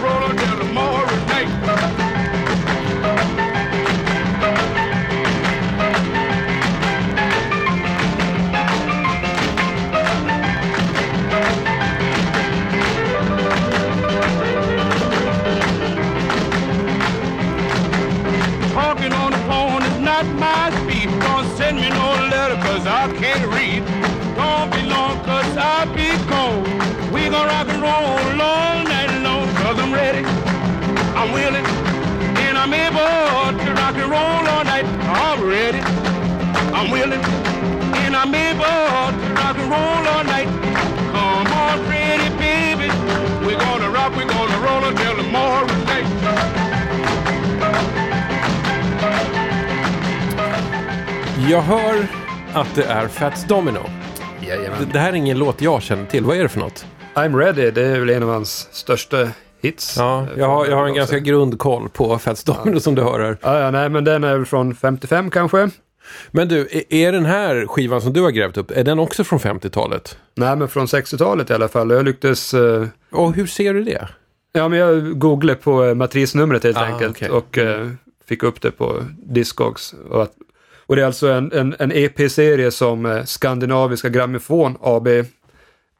[36.77, 37.23] I'm willing
[38.03, 40.49] and I'm able to rock and roll all night.
[41.13, 42.89] Come on, pretty baby.
[43.45, 46.07] We're gonna rock, we're gonna roll until tomorrow night.
[51.49, 52.07] Jag hör
[52.53, 53.79] att det är Fats Domino.
[54.39, 54.89] Det, Jajamän.
[54.93, 56.23] det här är ingen låt jag känner till.
[56.23, 56.85] Vad är det för något?
[57.13, 59.27] I'm ready, det är väl en av hans största
[59.61, 59.95] hits.
[59.97, 63.37] Ja, jag har, jag har en ganska grundkoll på Fats Domino som du hör här.
[63.41, 65.69] Ja, ja, nej, men den är väl från 55 kanske.
[66.31, 69.39] Men du, är- den här skivan som du har grävt upp, är den också från
[69.39, 70.17] 50-talet?
[70.35, 71.89] Nej, men från 60-talet i alla fall.
[71.89, 72.53] Jag lycktes...
[72.53, 74.07] eh, Och hur ser du det?
[74.53, 77.29] ja, men jag googlade på eh, matrisnumret helt Ah, enkelt okej.
[77.29, 77.89] och eh,
[78.27, 79.95] fick upp det på Discogs.
[80.09, 80.33] Och, att,
[80.85, 85.07] och det är alltså en, en, en EP-serie som eh, Skandinaviska Grammofon AB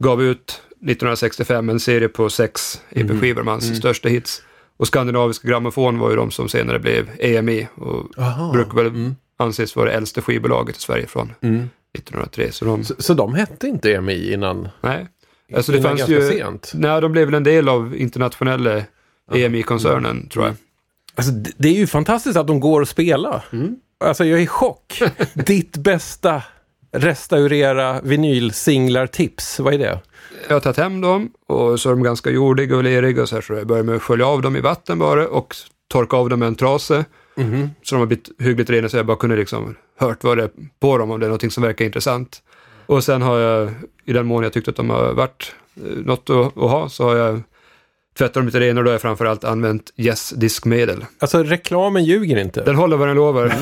[0.04, 1.70] gav ut 1965.
[1.70, 4.41] En serie på sex EP-skivor med hans största hits.
[4.78, 8.52] Och Skandinaviska Grammofon var ju de som senare blev EMI och Aha.
[8.54, 8.91] brukar väl
[9.38, 11.69] anses vara det äldsta skivbolaget i Sverige från Mm.
[11.93, 12.52] 1903.
[12.52, 14.69] Så de, Så, så de hette inte EMI innan?
[14.82, 15.08] nej.
[15.56, 16.71] Alltså det fanns ju, sent?
[16.76, 18.82] nej de blev väl en del av internationella
[19.34, 20.56] EMI-koncernen tror jag.
[21.15, 23.43] Alltså, det, är ju fantastiskt att de går att spela.
[24.00, 25.02] Alltså jag är i chock.
[25.34, 26.43] Ditt bästa
[26.91, 30.00] restaurera vinylsinglar-tips, vad är det?
[30.47, 33.36] Jag har tagit hem dem och så är de ganska jordiga och leriga och så
[33.36, 35.56] här så jag börjar med att skölja av dem i vatten bara och
[35.88, 37.06] torka av dem med en trase.
[37.84, 40.50] Så de har blivit hyggligt rena så jag bara kunde liksom hört vad det är
[40.80, 42.41] på dem om det är någonting som verkar intressant.
[42.86, 43.71] Och sen har jag,
[44.06, 47.04] i den mån jag tyckte att de har varit eh, något att, att ha, så
[47.04, 47.41] har jag
[48.17, 51.06] tvättar de lite renare då har jag framförallt använt Yes-diskmedel.
[51.19, 52.63] Alltså reklamen ljuger inte.
[52.63, 53.54] Den håller vad den lovar.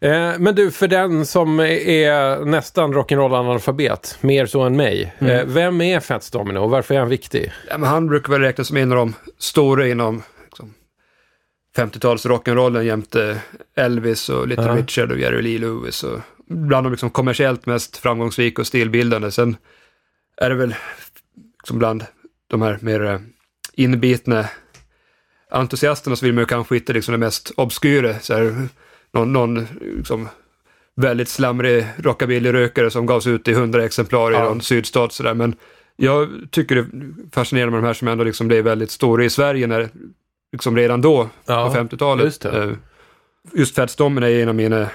[0.00, 5.14] Eh, men du, för den som är nästan rock'n'roll-analfabet, mer så än mig.
[5.18, 5.32] Mm.
[5.32, 7.52] Eh, vem är Fats Domino och varför är han viktig?
[7.70, 10.22] Ja, han brukar väl räknas som en av de stora inom
[11.76, 13.40] 50-tals rock'n'rollen jämte
[13.76, 14.76] Elvis och Little Ja.
[14.76, 16.02] Richard och Jerry Lee Lewis.
[16.04, 19.30] Och bland de liksom kommersiellt mest framgångsrika och stilbildande.
[19.30, 19.56] Sen
[20.36, 20.74] är det väl
[21.62, 22.04] liksom bland
[22.46, 23.18] de här mer eh,
[23.72, 24.44] inbitna
[25.50, 28.18] entusiasterna så vill man ju kanske hitta liksom det mest obskyra.
[28.20, 28.68] Så här,
[29.12, 30.28] någon någon liksom,
[30.96, 34.44] väldigt slamrig rockabilly-rökare som gavs ut i hundra exemplar i Ja.
[34.44, 35.34] någon sydstat sådär.
[35.34, 35.54] Men
[35.96, 36.86] jag tycker det är
[37.32, 39.88] fascinerande med de här som ändå liksom blev väldigt stora i Sverige när,
[40.56, 42.24] liksom redan då, Ja, på 50-talet.
[42.24, 42.44] just.
[42.44, 42.70] Eh,
[43.52, 44.88] Just Fats Domino är en av mina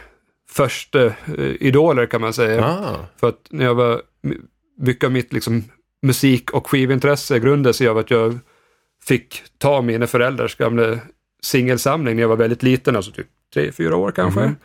[0.49, 1.13] första eh,
[1.59, 2.65] idoler kan man säga.
[2.65, 2.95] Ah.
[3.19, 4.37] För att när jag var, my-
[4.77, 5.63] mycket av mitt liksom
[6.01, 8.39] musik och skivintresse grundade sig av att jag
[9.03, 10.99] fick ta mina föräldrars gamla
[11.43, 14.39] singelsamling när jag var väldigt liten, alltså typ tre, fyra år kanske.
[14.41, 14.55] Mhm.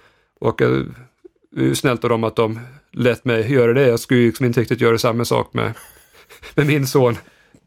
[0.41, 0.61] Och
[1.57, 2.61] ju snällt av dem att de
[2.93, 3.87] lät mig göra det.
[3.89, 5.73] Jag skulle ju liksom inte riktigt göra samma sak med,
[6.55, 7.17] med min son.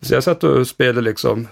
[0.01, 1.47] Så jag satt och spelade liksom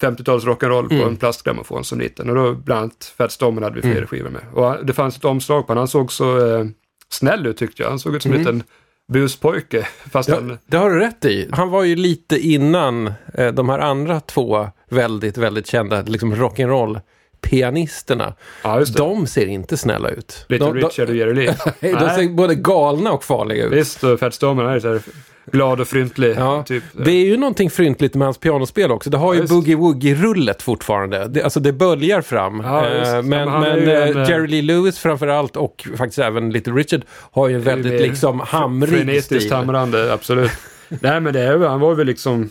[0.00, 1.08] 50-tals rock'n'roll på Mm.
[1.08, 2.28] en plastgrammofon som liten.
[2.30, 4.06] Och då bland annat Fats Domino hade vi flera Mm.
[4.06, 4.42] skivor med.
[4.52, 5.80] Och det fanns ett omslag på honom.
[5.80, 6.64] Han såg så eh,
[7.08, 7.90] snäll ut tyckte jag.
[7.90, 8.54] Han såg ut som en Mm.
[8.54, 8.68] liten
[9.12, 9.88] buspojke.
[10.10, 11.48] Fast Ja, han, det har du rätt i.
[11.52, 16.34] Han var ju lite innan eh, de här andra två väldigt, väldigt kända liksom
[17.42, 18.34] rock'n'roll-pianisterna.
[18.62, 18.84] ja.
[18.96, 20.44] De ser inte snälla ut.
[20.48, 21.56] Little de, Richard och Jerry Lee.
[21.80, 23.72] De, de ser både galna och farliga ut.
[23.72, 25.00] Visst, och Fats Domino är så här
[25.52, 26.34] glad och fryntlig.
[26.38, 26.84] Ja, typ.
[26.92, 29.10] Det är ju någonting fryntligt med hans pianospel också.
[29.10, 29.52] Det har ju Ja, just.
[29.52, 31.28] boogie-woogie-rullet fortfarande.
[31.28, 32.60] Det, alltså det böljar fram.
[32.64, 32.86] Ja.
[32.88, 36.50] Eh, men men men ju eh, en, eh, Jerry Lee Lewis framförallt och faktiskt även
[36.50, 39.52] Little Richard har ju en väldigt liksom hamrig Frenetiskt stil.
[39.52, 40.50] hamrande, absolut.
[40.88, 42.50] Nej men det är, han var väl liksom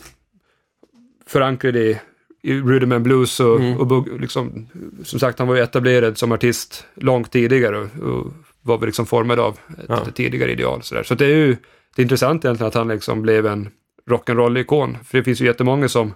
[1.28, 2.00] förankrad i,
[2.48, 3.78] i Rhythm Blues och, Mm.
[3.78, 4.68] och liksom,
[5.04, 9.06] som sagt han var ju etablerad som artist långt tidigare och, och var väl liksom
[9.06, 10.02] formad av ett, Ja.
[10.08, 10.82] ett tidigare ideal.
[10.84, 11.04] Så, där.
[11.04, 11.56] så det är ju
[11.96, 13.70] det är intressant egentligen att han liksom blev en
[14.10, 14.96] rock'n'roll-ikon.
[15.04, 16.14] För det finns ju jättemånga som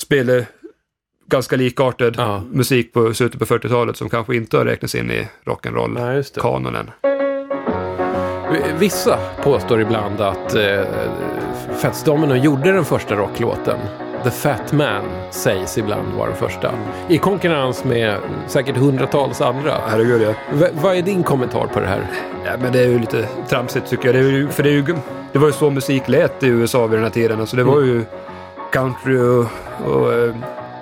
[0.00, 0.44] spelar
[1.28, 2.42] ganska likartad Ja.
[2.52, 6.34] musik på slutet på 40-talet som kanske inte har räknats in i rock'n'roll Nej, just
[6.34, 6.40] det.
[6.40, 6.90] kanonen.
[8.78, 10.80] Vissa påstår ibland att eh,
[11.82, 13.78] Fats Domino gjorde den första rocklåten.
[14.26, 16.70] The Fat Man sägs ibland vara den första.
[17.08, 18.16] I konkurrens med
[18.46, 19.74] säkert hundratals andra.
[19.88, 20.32] Herregud ja.
[20.52, 22.06] V- vad är din kommentar på det här?
[22.44, 24.14] Ja, men det är ju lite tramsigt tycker jag.
[24.14, 24.84] Det, är ju, för det, är ju,
[25.32, 27.40] det var ju så musik lät i USA vid den här tiden.
[27.40, 28.04] Alltså det var ju
[28.72, 29.46] country och,
[29.84, 30.34] och eh,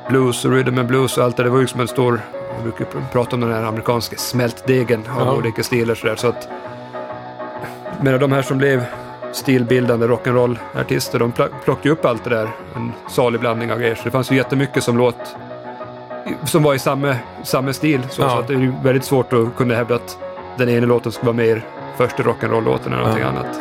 [0.08, 1.42] blues och rhythm and blues och allt det.
[1.42, 2.20] Det var ju som en stor,
[2.54, 5.36] jag brukar pr- prata om den här amerikanska smältdegen av Ja.
[5.36, 6.16] olika stilar sådär.
[6.16, 6.48] Så att,
[8.00, 8.84] men de här som blev
[9.34, 12.48] stilbildande rock'n'roll-artister, de pl- plockade upp allt det där.
[12.76, 13.94] En salig blandning av grejer.
[13.94, 15.36] Så det fanns ju jättemycket som låt
[16.44, 18.00] som var i samma, samma stil.
[18.10, 18.28] Så, Ja.
[18.30, 20.18] så att det är väldigt svårt att kunna hävda att
[20.56, 21.64] den ena låten ska vara mer
[21.96, 23.28] första rock'n'roll-låten än någonting Ja.
[23.28, 23.60] annat.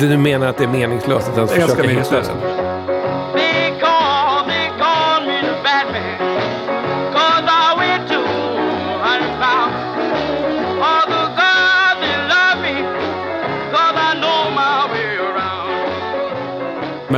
[0.00, 2.67] Du menar att det är meningslöst att ens försöka hitta den?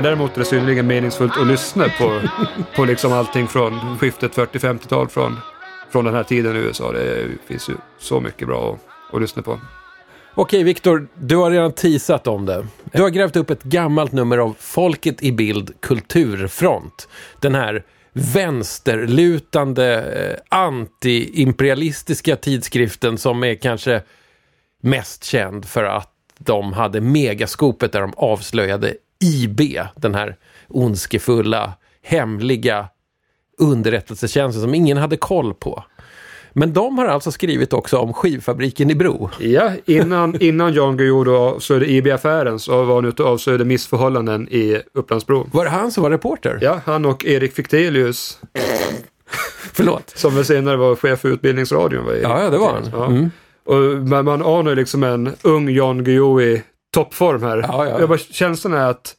[0.01, 2.21] Men däremot är det synnerligen meningsfullt att lyssna på,
[2.77, 5.37] på liksom allting från skiftet 40-50-tal från,
[5.91, 6.93] från den här tiden i USA.
[6.93, 9.61] Det finns ju så mycket bra att, att lyssna på.
[10.35, 12.67] Okej, Viktor, du har redan teasat om det.
[12.93, 17.09] Du har grävt upp ett gammalt nummer av Folket i Bild Kulturfront.
[17.41, 20.39] Den här vänsterlutande, eh,
[22.37, 24.03] tidskriften som är kanske
[24.83, 28.95] mest känd för att de hade megaskopet där de avslöjade
[29.25, 29.61] IB,
[29.97, 30.37] den här
[30.69, 32.89] ondskefulla, hemliga
[33.59, 35.85] underrättelsetjänsten som ingen hade koll på.
[36.53, 39.31] Men de har alltså skrivit också om skivfabriken i Bro.
[39.39, 44.49] Ja, innan, innan Jan Guillou då avslöjade IB-affären så var han ute och avslöjade missförhållanden
[44.49, 45.49] i Upplandsbro.
[45.53, 46.59] Var det han som var reporter?
[46.63, 48.39] Ja, han och Erik Fichtelius,
[49.73, 50.13] Förlåt.
[50.17, 52.05] som väl senare var chef för Utbildningsradion.
[52.05, 52.91] Var Erik Ja, ja, det var han.
[52.93, 53.07] Ja.
[53.07, 53.31] Mm.
[53.65, 57.59] Och man, man anar liksom en ung Jan Guillou i toppform här.
[57.59, 58.01] Ja, ja.
[58.01, 59.17] Jag bara, känslan är att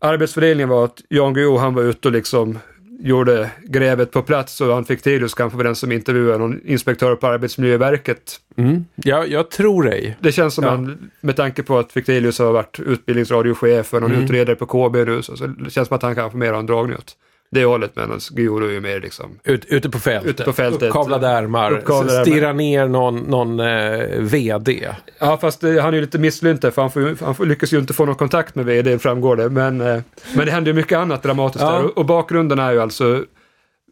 [0.00, 2.58] arbetsfördelningen var att Jan Guillou han var ute och liksom
[3.02, 7.14] gjorde grävet på plats och han fick Telius kanske var den som intervjuade någon inspektör
[7.16, 8.36] på Arbetsmiljöverket.
[8.56, 8.84] Mm.
[8.94, 10.16] Ja, jag tror dig.
[10.20, 10.70] Det känns som Ja.
[10.70, 14.24] han, med tanke på att Fichtelius har varit utbildningsradiochef för någon Mm.
[14.24, 16.66] utredare på KB nu, så, så det känns som att han kanske mer har en
[16.66, 17.16] dragning åt
[17.52, 20.30] det hållet medan Guillou är ju mer liksom Ut, ute på fältet.
[20.30, 20.82] Ute på fältet.
[20.82, 21.72] Uppkavlade ärmar.
[21.72, 22.24] Uppkavlade ärmar.
[22.24, 24.88] Stirra ner någon, någon eh, VD.
[25.18, 27.72] Ja, fast eh, han är ju lite misslynt där, för han, får, han får, lyckas
[27.72, 29.48] ju inte få någon kontakt med VD, framgår det.
[29.50, 30.00] Men, eh,
[30.36, 31.70] men det händer ju mycket annat dramatiskt Ja.
[31.72, 31.84] där.
[31.84, 33.24] Och, och bakgrunden är ju alltså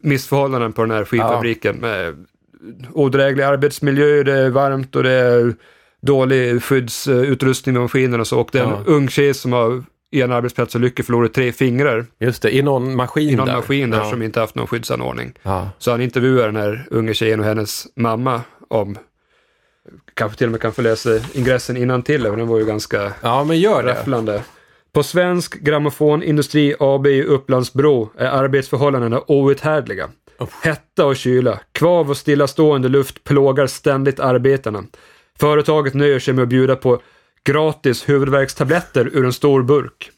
[0.03, 2.25] missförhållanden på den här skivfabriken med
[2.93, 5.53] odräglig arbetsmiljö, det är varmt och det är
[6.01, 8.39] dålig skyddsutrustning med maskinerna och så.
[8.39, 8.83] Och det är en Ja.
[8.85, 13.29] ung tjej som har i en arbetsplatsolycka förlorat tre fingrar Just det, i någon maskin
[13.29, 13.55] i någon där.
[13.55, 14.09] maskin där ja.
[14.09, 15.33] som inte haft någon skyddsanordning.
[15.43, 15.69] Ja.
[15.77, 18.97] Så han intervjuar den här unga tjejen och hennes mamma om
[20.13, 23.43] Kanske till och med kan få läsa ingressen innan till den var ju ganska ja,
[23.43, 23.91] men gör det.
[23.91, 24.43] rafflande.
[24.93, 30.09] På Svensk Grammofonindustri AB i Upplandsbro är arbetsförhållandena outhärdliga.
[30.61, 34.83] Hetta och kyla, kvav och stillastående luft plågar ständigt arbetarna.
[35.39, 37.01] Företaget nöjer sig med att bjuda på
[37.43, 40.11] gratis huvudvärkstabletter ur en stor burk.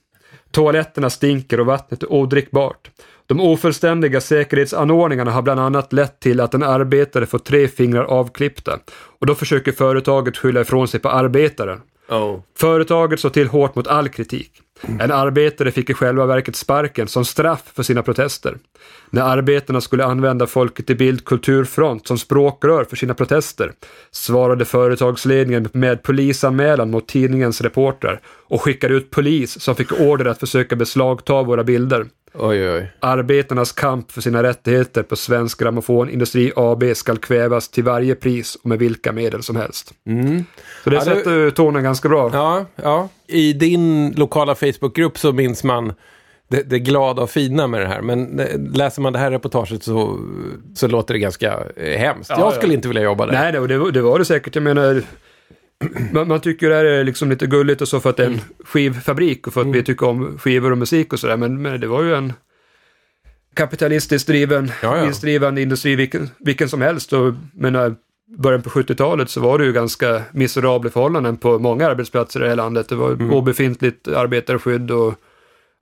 [0.51, 2.89] Toaletterna stinker och vattnet är odrickbart.
[3.25, 8.79] De ofullständiga säkerhetsanordningarna har bland annat lett till att en arbetare får tre fingrar avklippta.
[9.19, 11.81] Och då försöker företaget skylla ifrån sig på arbetaren.
[12.09, 12.39] Oh.
[12.57, 14.51] Företaget såg till hårt mot all kritik.
[14.99, 18.57] En arbetare fick i själva verket sparken som straff för sina protester.
[19.09, 23.71] När arbetarna skulle använda Folket i Bild Kulturfront som språkrör för sina protester
[24.11, 30.39] svarade företagsledningen med polisanmälan mot tidningens reportrar och skickade ut polis som fick order att
[30.39, 32.05] försöka beslagta våra bilder.
[32.33, 32.91] Oj, oj.
[32.99, 38.69] Arbetarnas kamp för sina rättigheter på Svensk Grammofonindustri AB skall kvävas till varje pris och
[38.69, 39.93] med vilka medel som helst.
[40.83, 42.29] Så det Ja, sätter ju tonen ganska bra.
[42.33, 43.09] Ja, ja.
[43.31, 45.93] I din lokala Facebookgrupp så minns man
[46.47, 48.01] det, det glada och fina med det här.
[48.01, 50.19] Men eh, läser man det här reportaget så,
[50.75, 52.29] så låter det ganska eh, hemskt.
[52.29, 52.51] Ja, jag ja.
[52.55, 53.33] skulle inte vilja jobba där.
[53.33, 54.55] Nej, det, det, var- det var det säkert.
[54.55, 55.01] Jag menar,
[56.11, 58.27] man, man tycker det här är liksom lite gulligt och så för att det är
[58.27, 58.45] en Mm.
[58.65, 61.37] skivfabrik och för att vi tycker om skivor och musik och sådär.
[61.37, 62.33] Men, men det var ju en
[63.55, 65.03] kapitalistiskt driven, Ja, ja.
[65.03, 67.13] vinstdrivande industri vilken, vilken som helst.
[67.13, 67.95] Och menar,
[68.37, 72.49] början på 70-talet så var det ju ganska miserabla förhållanden på många arbetsplatser i det
[72.49, 72.89] här landet.
[72.89, 73.33] Det var Mm.
[73.33, 75.13] obefintligt arbetarskydd och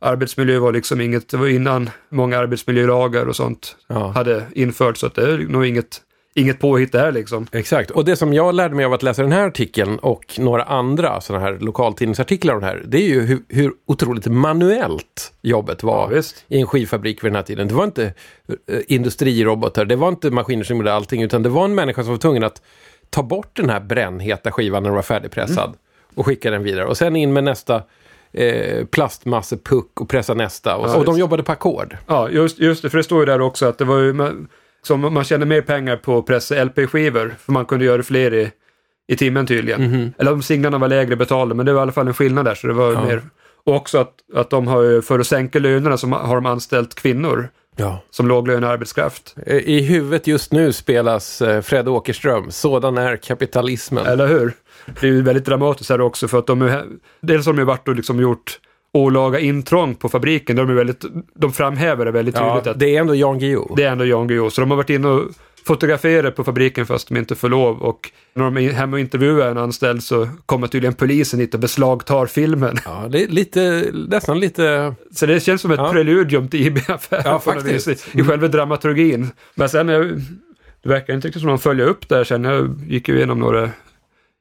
[0.02, 4.08] arbetsmiljö var liksom inget, det var innan många arbetsmiljölagar och sånt Ja.
[4.12, 5.00] hade införts.
[5.00, 6.02] Så att det är nog inget,
[6.36, 7.47] inget påhitt där liksom.
[7.51, 10.63] Exakt, och det som jag lärde mig av att läsa den här artikeln och några
[10.63, 15.84] andra sådana här lokaltidningsartiklar om det här, det är ju hur, hur otroligt manuellt jobbet
[15.84, 17.67] var Ja, i en skivfabrik vid den här tiden.
[17.67, 18.13] Det var inte
[18.67, 22.11] eh, industrirobotar, det var inte maskiner som gjorde allting, utan det var en människa som
[22.11, 22.61] var tvungen att
[23.09, 25.77] ta bort den här brännheta skivan när den var färdigpressad Mm.
[26.15, 26.86] och skicka den vidare.
[26.86, 27.84] Och sen in med nästa
[28.32, 30.75] eh, plastmassepuck och pressa nästa.
[30.77, 31.97] Och, Ja, och de jobbade på ackord.
[32.07, 34.13] Ja, just, just det, för det står ju där också att det var ju,
[34.82, 38.51] som man tjänar mer pengar på att pressa LP-skivor, för man kunde göra fler i,
[39.07, 39.82] i timmen tydligen.
[39.84, 40.13] Mhm.
[40.17, 42.55] Eller om singlarna var lägre betalda, men det var i alla fall en skillnad där,
[42.55, 43.03] så det var Ja.
[43.05, 43.21] mer.
[43.65, 47.49] Och också att, att de har för att sänka lönerna, så har de anställt kvinnor
[47.75, 48.01] Ja.
[48.09, 49.36] som låglönearbetskraft.
[49.47, 54.05] I huvudet just nu spelas eh, Fred Åkerström, Sådan är kapitalismen.
[54.05, 54.53] Eller hur?
[54.86, 56.86] Det är ju väldigt dramatiskt här också, för att de är,
[57.21, 58.59] dels har de ju varit och liksom gjort
[58.92, 60.56] olaga intrång på fabriken.
[60.56, 63.76] De, är väldigt, de framhäver det väldigt Ja, tydligt att det är ändå Jan Guillou.
[63.76, 64.50] Det är ändå Jan Guillou.
[64.50, 65.24] Så de har varit inne och
[65.66, 67.82] fotograferat på fabriken fast de inte får lov.
[67.82, 71.60] Och när de är hemma och intervjuar en anställd så kommer tydligen polisen hit och
[71.60, 72.78] beslagtar filmen.
[72.86, 74.94] Ja, det är lite, nästan lite...
[75.12, 75.92] Så det känns som ett Ja.
[75.92, 77.22] preludium till IB-affären.
[77.26, 77.88] Ja, faktiskt.
[77.88, 79.32] vis, I, i själva dramaturgin.
[79.56, 80.22] Men sen, är,
[80.84, 82.44] det verkar inte riktigt som de följer upp där sen.
[82.44, 83.70] Jag gick ju igenom några,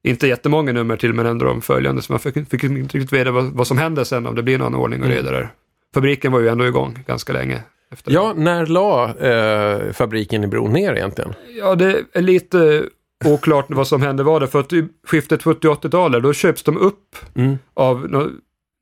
[0.05, 2.03] inte jättemånga nummer till, men ändå de följande.
[2.03, 4.59] Så man fick, fick inte riktigt veta vad, vad som hände sen, om det blir
[4.59, 5.49] någon ordning och reda där.
[5.95, 7.63] Fabriken var ju ändå igång ganska länge.
[7.93, 11.35] Efter Ja, när la eh, fabriken i bron ner egentligen?
[11.59, 12.85] Ja, det är lite
[13.25, 14.47] oklart vad som hände var det.
[14.49, 17.59] För att i skiftet 70-80-talet, då köps de upp Mm.
[17.75, 18.29] av nå-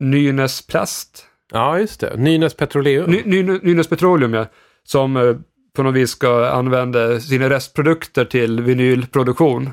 [0.00, 1.26] Nynäs Plast.
[1.52, 2.16] Ja, just det.
[2.16, 3.10] Nynäs Petroleum.
[3.10, 4.46] Ny, Ny, Nynäs Petroleum, ja.
[4.84, 5.36] Som eh,
[5.76, 9.70] på något vis ska använda sina restprodukter till vinylproduktion.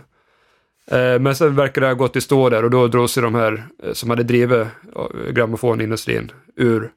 [0.92, 3.36] Eh, men sen verkar det ha gått i stå där och då drog sig de
[3.36, 4.52] här eh, som hade drivit
[4.96, 6.92] eh, grammofonindustrin ur.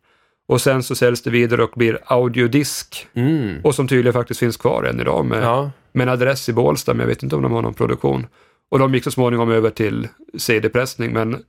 [0.49, 3.07] Och sen så säljs det vidare och blir audiodisk.
[3.14, 3.61] Mm.
[3.64, 5.70] Och som tydligen faktiskt finns kvar än idag med Ja.
[5.93, 8.26] med en adress i Bålsta, men jag vet inte om de har någon produktion.
[8.70, 10.09] Och de gick så småningom över till
[10.39, 11.43] CD-pressning, men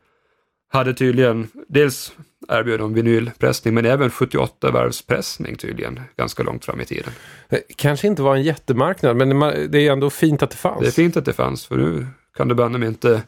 [0.74, 2.12] hade tydligen, dels
[2.50, 7.12] erbjöd de vinylpressning, men även 78-varvspressning tydligen, ganska långt fram i tiden.
[7.50, 10.82] Eh, Kanske inte var en jättemarknad, men det det är ändå fint att det fanns.
[10.82, 12.08] Det är fint att det fanns, för nu
[12.38, 13.22] kan du banne mig inte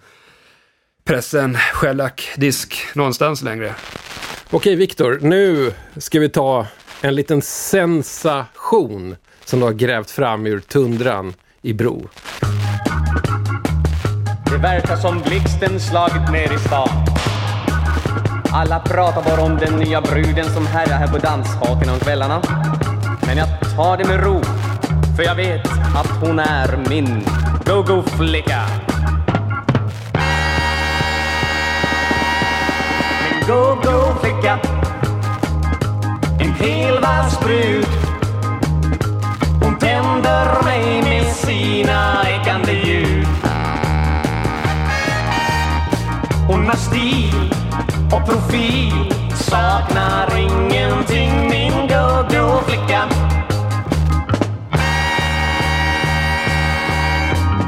[1.04, 3.76] pressa en shellac-disk någonstans längre.
[4.50, 5.20] Okej, Viktor.
[5.22, 6.68] Nu ska vi ta
[7.02, 12.10] en liten sensation som du har grävt fram ur tundran i Bro.
[14.46, 16.90] Det verkar som blixten slagit ner i stan.
[18.54, 22.42] Alla pratar bara om den nya bruden som härjar här på danshaken om kvällarna.
[23.26, 24.42] Men jag tar det med ro,
[25.18, 27.24] för jag vet att hon är min
[27.66, 28.89] go-go-flicka.
[33.50, 34.60] Min go-go-flicka,
[36.40, 37.88] en helvalsbrud.
[39.62, 43.28] Hon tänder mig med sina ekande ljud.
[46.48, 47.54] Hon har stil
[48.12, 53.02] och profil, saknar ingenting min go-go-flicka.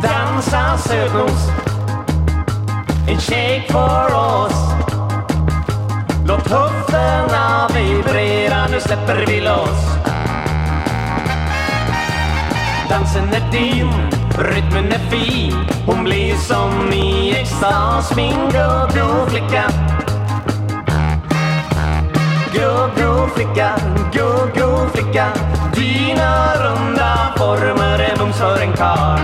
[0.01, 1.49] Dansa sötnos,
[3.07, 4.80] en shake för oss.
[6.27, 9.97] Låt höfterna vibrera, nu släpper vi loss.
[12.89, 13.89] Dansen är din,
[14.37, 15.55] rytmen är fin.
[15.85, 19.63] Hon blir som i extas, min go-go-flicka
[22.53, 23.75] Go-go-flicka,
[24.13, 25.27] go-go-flicka
[25.75, 29.19] Dina runda former är mums för en karl.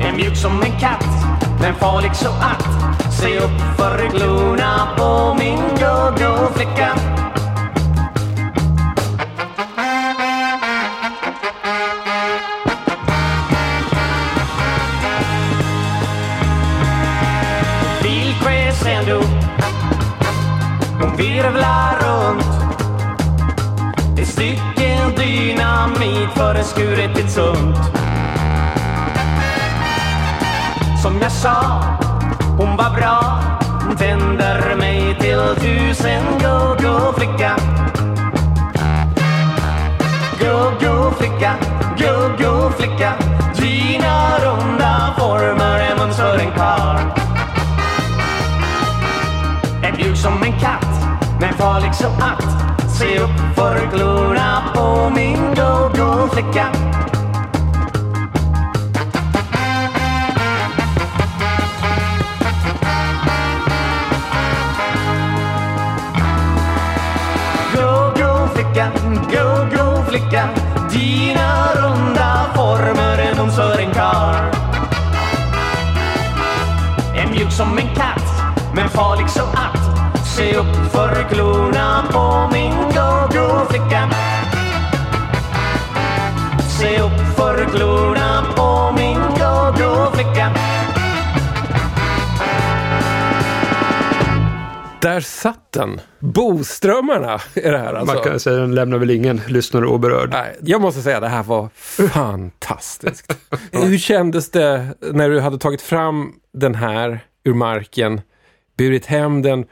[0.00, 1.06] Är mjuk som en katt,
[1.60, 3.07] men farlig så att.
[3.18, 6.94] Se upp för glorna på min go-go-flicka
[18.02, 19.22] bilcrescendo
[21.00, 22.44] Hon virvlar runt.
[24.18, 27.76] I stycken dynamit för en skuret till sunt.
[31.02, 31.97] Som jag sa,
[32.58, 33.42] hon var bra
[33.98, 36.22] Tänder mig till tusen.
[36.40, 37.56] Go-go-flicka
[40.40, 41.54] Go-go-flicka,
[41.98, 43.12] go-go-flicka
[43.58, 47.28] Dina runda former är mums för en karl
[49.82, 52.44] är mjuk som en katt, men farlig så att.
[52.90, 56.66] Se upp för glorna på min Go-go-flicka,
[70.18, 70.48] lycka
[70.90, 74.44] Dina runda former är nog för en karl.
[77.16, 78.42] Är mjuk som en katt,
[78.74, 79.78] men farlig så att.
[80.26, 84.10] Se upp för klorna på min go-go-flicka
[86.68, 90.67] Se upp för klorna på min go-go-flicka
[95.00, 96.00] Där satt den!
[96.18, 98.14] Boströmmarna är det här alltså.
[98.14, 100.30] Man kan säga den lämnar väl ingen lyssnare oberörd.
[100.30, 101.68] Nej, jag måste säga det här var
[102.08, 103.36] fantastiskt.
[103.72, 108.20] Hur kändes det när du hade tagit fram den här ur marken,
[108.78, 109.64] burit hem den,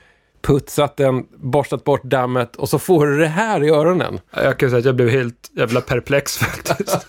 [0.42, 4.20] putsat den, borstat bort dammet och så får du det här i öronen.
[4.34, 7.06] Jag kan säga att jag blev helt jävla perplex faktiskt.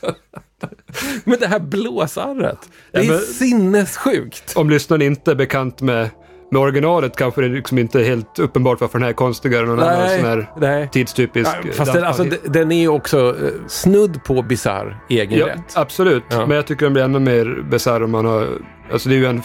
[1.23, 2.57] Men det här blåsarret,
[2.91, 4.53] det är Ja, men- sinnessjukt.
[4.57, 6.09] Om lyssnaren inte är bekant med,
[6.51, 9.67] med originalet kanske det liksom inte är helt uppenbart varför den här är konstigare än
[9.67, 10.89] någon annan Nej, sån här nej.
[10.91, 15.47] tidstypisk Ja, Fast den, alltså, den är ju också eh, snudd på bisarr egen Ja,
[15.73, 16.23] absolut.
[16.29, 16.45] Ja.
[16.45, 18.47] Men jag tycker den blir ännu mer bisarr om man har...
[18.91, 19.41] Alltså det är ju en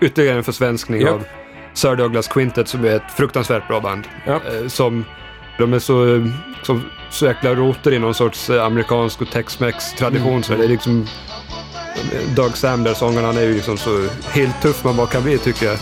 [0.00, 1.14] ytterligare en försvenskning Japp.
[1.14, 1.24] av
[1.74, 4.04] Sir Douglas Quintet som är ett fruktansvärt bra band.
[4.26, 4.42] Japp.
[4.46, 5.04] Eh, som,
[5.58, 6.26] de är så,
[6.62, 10.30] som, så jäkla roter i någon sorts eh, amerikansk och tex-mex tradition.
[10.30, 10.42] Mm.
[10.42, 11.06] Så det är liksom...
[12.36, 15.66] Doug Samler, sångaren, han är ju liksom så helt tuff man bara kan bli tycker
[15.66, 15.78] jag.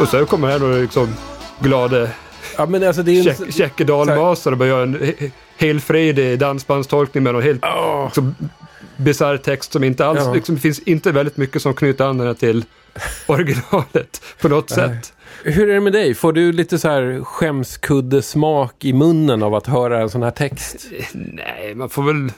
[0.00, 1.14] Och så kommer här då liksom
[1.60, 2.10] glade
[2.58, 6.38] Ja, men alltså, det är en- Tjeck- Tjecke dalmasar och börjar göra en he- helfredig
[6.38, 8.04] dansbandstolkning med någon helt Åh.
[8.04, 8.34] liksom,
[8.96, 10.34] bisarr text som inte alls, Ja.
[10.34, 12.64] liksom, finns inte väldigt mycket som knyter an den här till
[13.26, 15.12] originalet på något sätt.
[15.44, 16.14] Hur är det med dig?
[16.14, 20.86] Får du lite så här skämskuddesmak i munnen av att höra en sån här text?
[21.12, 22.32] Nej, man får väl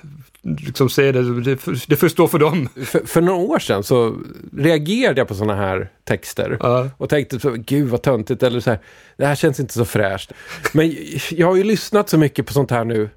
[0.46, 2.68] liksom se det, det, det får stå för dem.
[2.84, 4.16] För, för några år sedan så
[4.56, 6.56] reagerade jag på såna här texter.
[6.60, 6.90] Ja.
[6.96, 8.80] Och tänkte så, gud vad töntigt, eller så här,
[9.16, 10.32] det här känns inte så fräscht.
[10.72, 10.96] Men
[11.30, 13.10] jag har ju lyssnat så mycket på sånt här nu.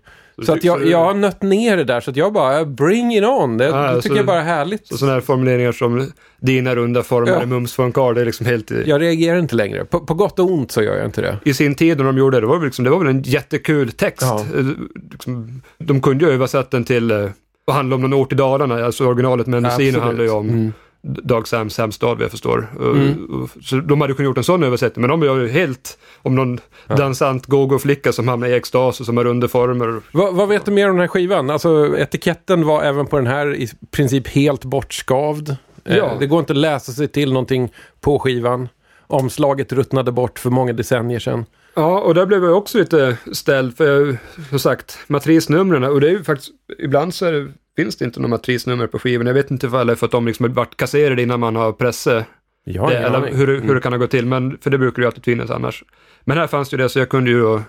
[0.46, 3.24] Så att jag, jag har nött ner det där, så att jag bara, bring it
[3.24, 3.58] on.
[3.58, 4.88] Det, Ja, det tycker så- jag bara är härligt.
[4.88, 6.12] Så sådana här formuleringar som
[6.42, 7.42] dina runda former Ja.
[7.42, 8.72] är mums en karl, det är liksom helt...
[8.86, 9.86] Jag reagerar inte längre.
[9.86, 11.38] På, på gott och ont så gör jag inte det.
[11.46, 13.92] I sin tid när de gjorde det, det var, liksom, det var väl en jättekul
[13.92, 14.22] text.
[14.22, 14.46] Ja.
[14.58, 14.66] Eh,
[15.12, 17.26] Liksom, de kunde ju översätta den till eh,
[17.68, 18.86] och handlar om någon ort i Dalarna.
[18.86, 20.04] Alltså originalet Mendocino Absolut.
[20.04, 20.74] handlar ju om Mm.
[21.02, 22.68] Dag Sams hemstad vad jag förstår.
[22.80, 26.36] Och- Så de hade kunnat gjort en sån översättning, men de gör ju helt om
[26.36, 30.02] någon dansant go-go-flicka som hamnar i extas och som har runda former.
[30.12, 31.50] Vad, vad vet du mer om den här skivan?
[31.50, 35.50] Alltså etiketten var även på den här i princip helt bortskavd.
[35.50, 36.12] Eh, Ja.
[36.20, 37.72] Det går inte att läsa sig till någonting
[38.02, 38.70] på skivan.
[39.08, 41.46] Omslaget ruttnade bort för många decennier sedan.
[41.80, 44.18] Ja, och där blev jag också lite ställd, för
[44.50, 48.30] som sagt, matrisnumren, och det är ju faktiskt, ibland så det, finns det inte några
[48.30, 49.28] matrisnummer på skivan.
[49.28, 51.72] Jag vet inte ifall det är för att de liksom varit kasserade innan man har
[51.72, 52.26] pressat
[52.64, 55.06] Ja, det, eller hur, hur det kan ha gått till, men för det brukar ju
[55.06, 55.84] alltid finnas annars.
[56.24, 57.60] Men här fanns det ju det, så jag kunde ju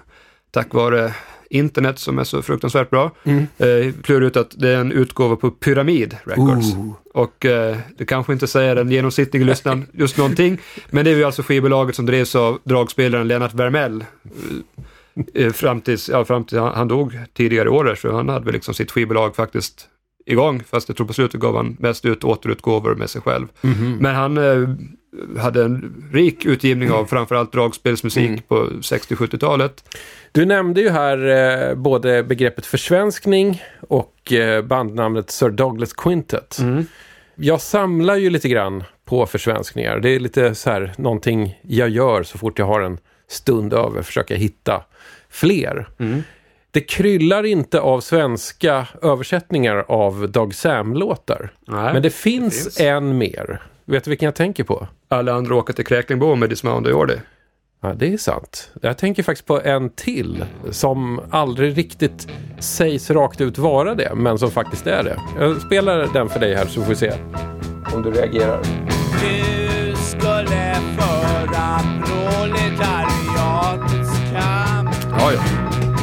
[0.50, 1.14] tack vare
[1.51, 3.46] internet som är så fruktansvärt bra, Mm.
[3.59, 6.72] eh, ut att det är en utgåva på Pyramid Records.
[6.74, 6.92] Ooh.
[7.14, 10.59] Och eh, det kanske inte säger den genomsnittliga lyssnaren just någonting,
[10.90, 14.05] men det är ju alltså skivbolaget som drevs av dragspelaren Lennart Vermell.
[15.34, 18.28] eh, eh, Fram tills, ja, fram till han, han dog tidigare i år, så han
[18.28, 19.86] hade väl liksom sitt skivbolag faktiskt
[20.26, 23.46] igång, fast jag tror på slutet gav han mest ut återutgåvor med sig själv.
[23.61, 23.96] Mhm.
[24.01, 24.68] Men han eh,
[25.42, 28.40] hade en rik utgivning av framförallt dragspelsmusik Mm.
[28.48, 29.84] på 60-70-talet.
[30.33, 36.59] Du nämnde ju här eh, både begreppet försvenskning och eh, bandnamnet Sir Douglas Quintet.
[36.59, 36.87] Mm.
[37.35, 39.99] Jag samlar ju lite grann på försvenskningar.
[39.99, 44.03] Det är lite så här någonting jag gör så fort jag har en stund över.
[44.03, 44.83] Försöka hitta
[45.28, 45.89] fler.
[45.99, 46.22] Mm.
[46.70, 51.53] Det kryllar inte av svenska översättningar av Doug Sam-låtar.
[51.66, 52.81] Men det finns, finns.
[52.81, 53.62] en mer.
[53.85, 54.89] Vet du vilken jag tänker på?
[55.09, 57.16] Alla andra åker till Kräklingbo med Dismount och Jordi.
[57.83, 58.70] Ja, det är sant.
[58.83, 62.28] Jag tänker faktiskt på en till som aldrig riktigt
[62.59, 65.16] sägs rakt ut vara det, men som faktiskt är det.
[65.39, 67.12] Jag spelar den för dig här så får vi se
[67.95, 68.61] om du reagerar.
[69.20, 75.41] Du skulle föra proletariatets kamp Ja, ja.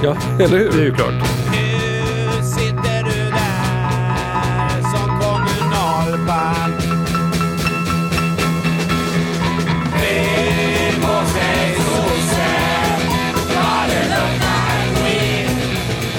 [0.03, 0.71] Ja, eller hur?
[0.71, 1.46] Det är ju klart.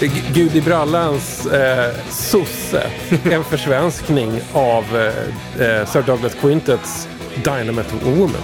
[0.07, 2.91] Gud i brallans eh, sosse.
[3.25, 7.09] En försvenskning av eh, eh Sir Douglas Quintets
[7.45, 8.43] Dynamite Woman.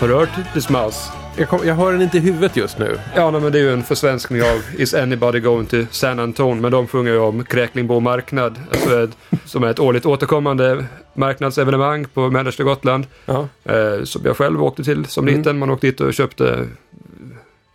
[0.00, 1.19] Har du hört this mouse?
[1.40, 2.98] Jag, kom, jag har den inte i huvudet just nu.
[3.16, 6.60] Ja, nej, men det är ju en försvenskning av Is anybody going to San Antone?
[6.60, 9.10] Men de sjunger ju om Kräklingbo marknad, alltså ett,
[9.44, 10.84] som är ett årligt återkommande
[11.14, 13.06] marknadsevenemang på mellersta Gotland.
[13.26, 13.48] Ja.
[13.64, 15.38] Eh, som jag själv åkte till som Mm.
[15.38, 15.58] liten.
[15.58, 16.66] Man åkte dit och köpte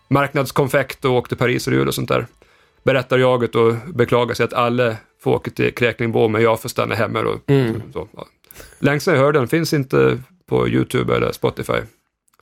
[0.07, 2.25] marknadskonfekt och åkte Paris-rul och sånt där.
[2.83, 6.95] Berättar jaget och beklagar sig att alla får åka till Kräklingbo men jag får stanna
[6.95, 7.19] hemma.
[7.19, 7.81] Och, Mm.
[7.93, 8.25] så, ja.
[8.79, 10.17] Längst jag hörde den finns inte
[10.49, 11.73] på YouTube eller Spotify.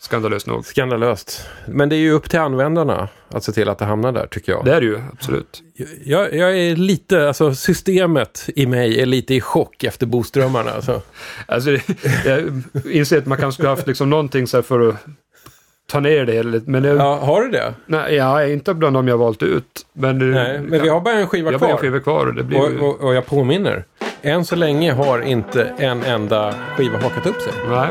[0.03, 0.65] Skandalöst nog.
[0.65, 1.47] Skandalöst.
[1.67, 4.51] Men det är ju upp till användarna att se till att det hamnar där, tycker
[4.51, 4.65] jag.
[4.65, 5.61] Det är det ju, absolut.
[6.05, 10.71] Jag, jag är lite, alltså systemet i mig är lite i chock efter boströmmarna.
[10.71, 11.01] Alltså.
[11.45, 11.71] Alltså,
[12.25, 14.95] jag inser att man kanske skulle haft liksom någonting så här för att
[15.87, 16.67] ta ner det.
[16.67, 17.73] Men jag, Ja, har du det?
[17.85, 19.85] nej, jag är inte bland dem jag valt ut.
[19.93, 21.77] Men, Nej, men vi har bara en skiva jag har bara kvar.
[21.77, 23.85] en skiva kvar och det blir Och, och, och jag påminner.
[24.21, 27.53] Än så länge har inte en enda skiva hakat upp sig.
[27.69, 27.87] Nej.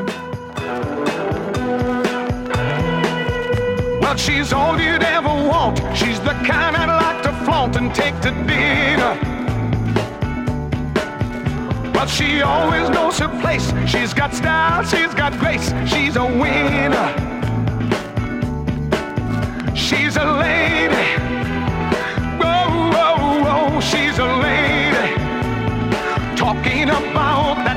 [4.13, 5.79] Well, she's all you'd ever want.
[5.97, 9.15] She's the kind I'd like to flaunt and take to dinner.
[11.95, 13.73] But she always knows her place.
[13.91, 15.73] She's got style, she's got grace.
[15.91, 17.09] She's a winner.
[19.75, 21.09] She's a lady.
[22.37, 25.15] Whoa, whoa, whoa, she's a lady.
[26.37, 27.72] Talking about that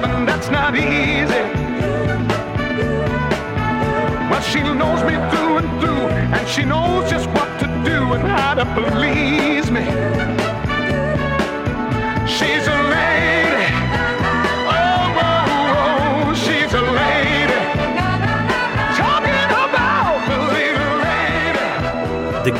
[0.00, 1.42] and that's not easy.
[4.30, 8.22] Well, she knows me through and through, and she knows just what to do and
[8.22, 9.84] how to please me.
[12.26, 13.11] She's a man.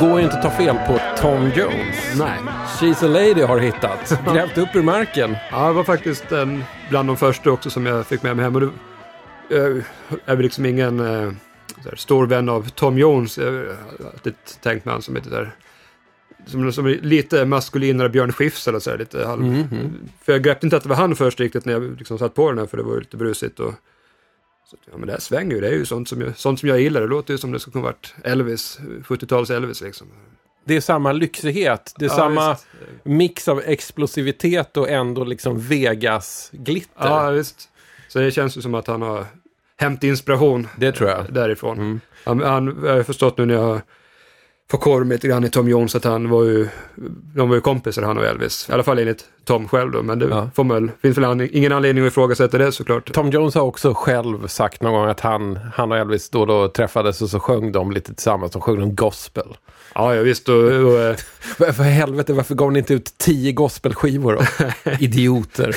[0.02, 2.18] Går ju inte att ta fel på Tom Jones.
[2.18, 2.38] Nej.
[2.66, 4.20] She's a lady har hittat.
[4.34, 5.36] Grävt upp ur marken.
[5.50, 8.54] Ja, det var faktiskt en bland de första också som jag fick med mig hem.
[8.54, 8.70] Och det,
[9.48, 9.82] jag
[10.26, 11.32] är väl liksom ingen eh,
[11.84, 13.38] här, stor vän av Tom Jones.
[13.38, 13.76] Jag har
[14.12, 15.54] alltid tänkt mig han som lite där
[16.46, 19.68] som, som lite maskulinare Björn Skifs eller så här, lite halv...
[20.22, 22.50] För jag greppade inte att det var han först riktigt när jag liksom satt på
[22.50, 23.74] den här för det var lite brusigt och
[24.84, 26.68] så, ja men det här svänger ju, det är ju sånt som jag, sånt som
[26.68, 27.00] jag gillar.
[27.00, 30.06] Det låter ju som det skulle kunna varit Elvis, 70-tals Elvis liksom.
[30.64, 31.94] Det är samma lyxighet.
[31.98, 32.66] Det är Ja, samma visst.
[33.02, 36.90] mix av explosivitet och ändå liksom Vegas-glitter.
[37.08, 37.68] Ja, visst.
[38.08, 39.26] Så det känns ju som att han har
[39.76, 41.32] hämtat inspiration Det tror jag.
[41.32, 41.78] därifrån.
[41.78, 42.00] Mm.
[42.24, 43.80] Han, han, jag har förstått nu när jag
[44.72, 46.68] får korv lite grann i Tom Jones att han var ju,
[47.34, 48.66] de var ju kompisar han och Elvis.
[48.70, 50.50] I alla fall enligt Tom själv då, men det Ja.
[50.54, 53.12] får man, finns väl an, ingen anledning att ifrågasätta det såklart.
[53.12, 56.46] Tom Jones har också själv sagt någon gång att han, han och Elvis då och
[56.46, 58.52] då träffades och så sjöng de lite tillsammans.
[58.52, 59.56] De sjöng de gospel.
[59.94, 60.48] Ja, ja visst.
[60.48, 64.42] Och, och, eh, För för helvete, varför gav ni inte ut tio gospelskivor då?
[65.00, 65.76] Idioter.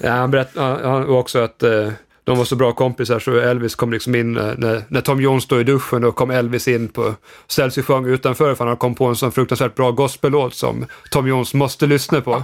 [0.00, 1.88] ja, han berättade också att eh,
[2.26, 5.44] de var så bra kompisar så Elvis kom liksom in eh, när, när Tom Jones
[5.44, 7.14] stod i duschen och kom Elvis in på
[7.46, 11.28] ställde sig sjöng utanför för han kom på en sån fruktansvärt bra gospellåt som Tom
[11.28, 12.42] Jones måste lyssna på.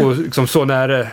[0.00, 1.06] Och liksom så nära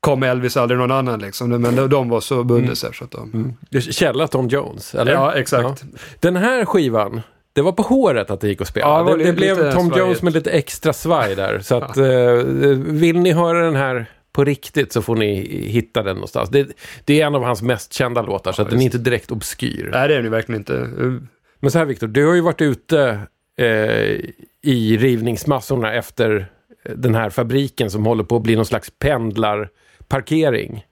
[0.00, 1.48] kom Elvis aldrig någon annan liksom.
[1.50, 3.56] Men de, var så bundna sig så att de...
[3.70, 5.12] Är Källa Tom Jones, eller?
[5.12, 5.84] Ja, exakt.
[6.20, 7.20] Den här skivan,
[7.52, 8.86] det var på håret att det gick att spela.
[8.86, 9.96] Ja, det det, det blev Tom svajigt.
[9.96, 11.60] Jones med lite extra svaj där.
[11.60, 12.04] Så att, eh,
[12.76, 15.34] vill ni höra den här på riktigt så får ni
[15.68, 16.50] hitta den någonstans.
[16.50, 16.68] Det,
[17.04, 19.88] det är en av hans mest kända låtar, så att den är inte direkt obskyr.
[19.92, 20.76] Nej, det är den ju verkligen inte.
[20.76, 21.12] Eh,
[21.60, 23.20] Men så här Viktor, du har ju varit ute
[23.58, 23.66] eh,
[24.62, 26.46] i rivningsmassorna efter
[26.96, 30.84] den här fabriken som håller på att bli någon slags pendlarparkering.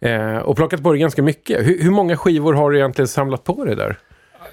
[0.00, 1.66] Eh, och plockat på dig ganska mycket.
[1.66, 3.98] Hur, hur många skivor har du egentligen samlat på dig där?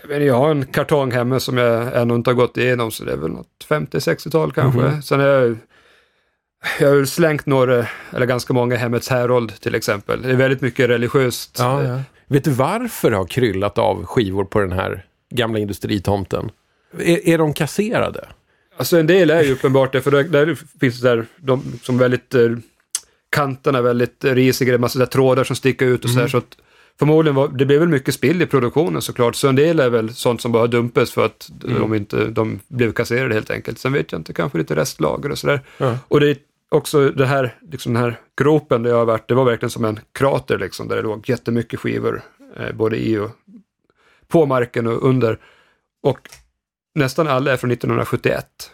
[0.09, 3.17] Jag har en kartong hemma som jag ännu inte har gått igenom så det är
[3.17, 4.81] väl något 50-60-tal kanske.
[4.81, 5.01] Mhm.
[5.01, 5.57] Sen har jag,
[6.79, 10.21] jag har slängt några, eller ganska många, Hemmets Härold till exempel.
[10.21, 11.59] Det är väldigt mycket religiöst.
[12.27, 16.51] Vet du varför det har kryllat av skivor på den här gamla industritomten?
[16.99, 18.27] Är, är de kasserade?
[18.77, 21.97] Alltså en del är ju uppenbart det, för där, där finns det där, de som
[21.97, 22.49] väldigt, eh,
[23.29, 26.27] kanterna är väldigt risiga, det är massa där trådar som sticker ut och så där,
[26.27, 26.57] så att
[26.99, 30.13] förmodligen var, det blev väl mycket spill i produktionen såklart, så en del är väl
[30.13, 33.79] sånt som bara dumpas för att de inte, de blev kasserade helt enkelt.
[33.79, 35.61] Sen vet jag inte, kanske lite restlager och sådär.
[35.77, 35.97] Ja.
[36.07, 36.37] Och det är
[36.69, 39.85] också det här, liksom den här gropen där jag har varit, det var verkligen som
[39.85, 42.21] en krater liksom, där det låg jättemycket skivor,
[42.55, 43.31] eh, både i och
[44.27, 45.39] på marken och under.
[46.03, 46.19] Och
[46.95, 48.71] nästan alla är från 1971.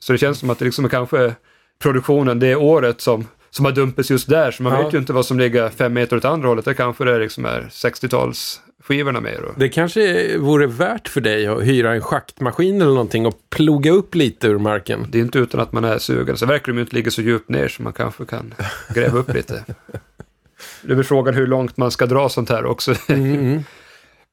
[0.00, 1.34] Så det känns som att det liksom är kanske
[1.78, 4.84] produktionen det året som, som har dumpats just där, så man Ja.
[4.84, 6.64] vet ju inte vad som ligger fem meter åt andra hållet.
[6.64, 9.42] Det kanske det liksom är 60-tals skivorna mer.
[9.42, 13.90] Och, Det kanske vore värt för dig att hyra en schaktmaskin eller någonting och ploga
[13.90, 15.06] upp lite ur marken.
[15.08, 16.36] det är inte utan att man är sugen.
[16.36, 18.54] Så verkar de ju inte ligga så djupt ner så man kanske kan
[18.94, 19.64] gräva upp lite.
[20.82, 22.94] Det är frågan hur långt man ska dra sånt här också.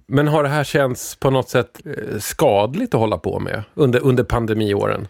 [0.07, 3.99] Men har det här känts på något sätt eh, skadligt att hålla på med under,
[4.03, 5.07] under pandemiåren?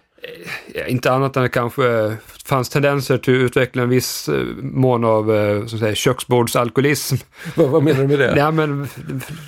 [0.74, 2.16] Ja, inte annat än att det kanske
[2.46, 7.16] fanns tendenser till att utveckla en viss eh, mån av eh, att säga, köksbordsalkoholism.
[7.56, 8.36] Vad, vad menar du med det?
[8.36, 8.88] Nej, men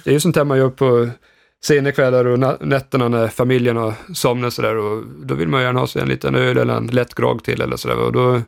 [0.04, 1.10] det är ju sånt här man gör på
[1.64, 5.80] sena kvällar och na- nätterna när familjen har somnat sådär och då vill man gärna
[5.80, 8.42] ha sig en liten öl eller en lätt grogg till eller sådär och då,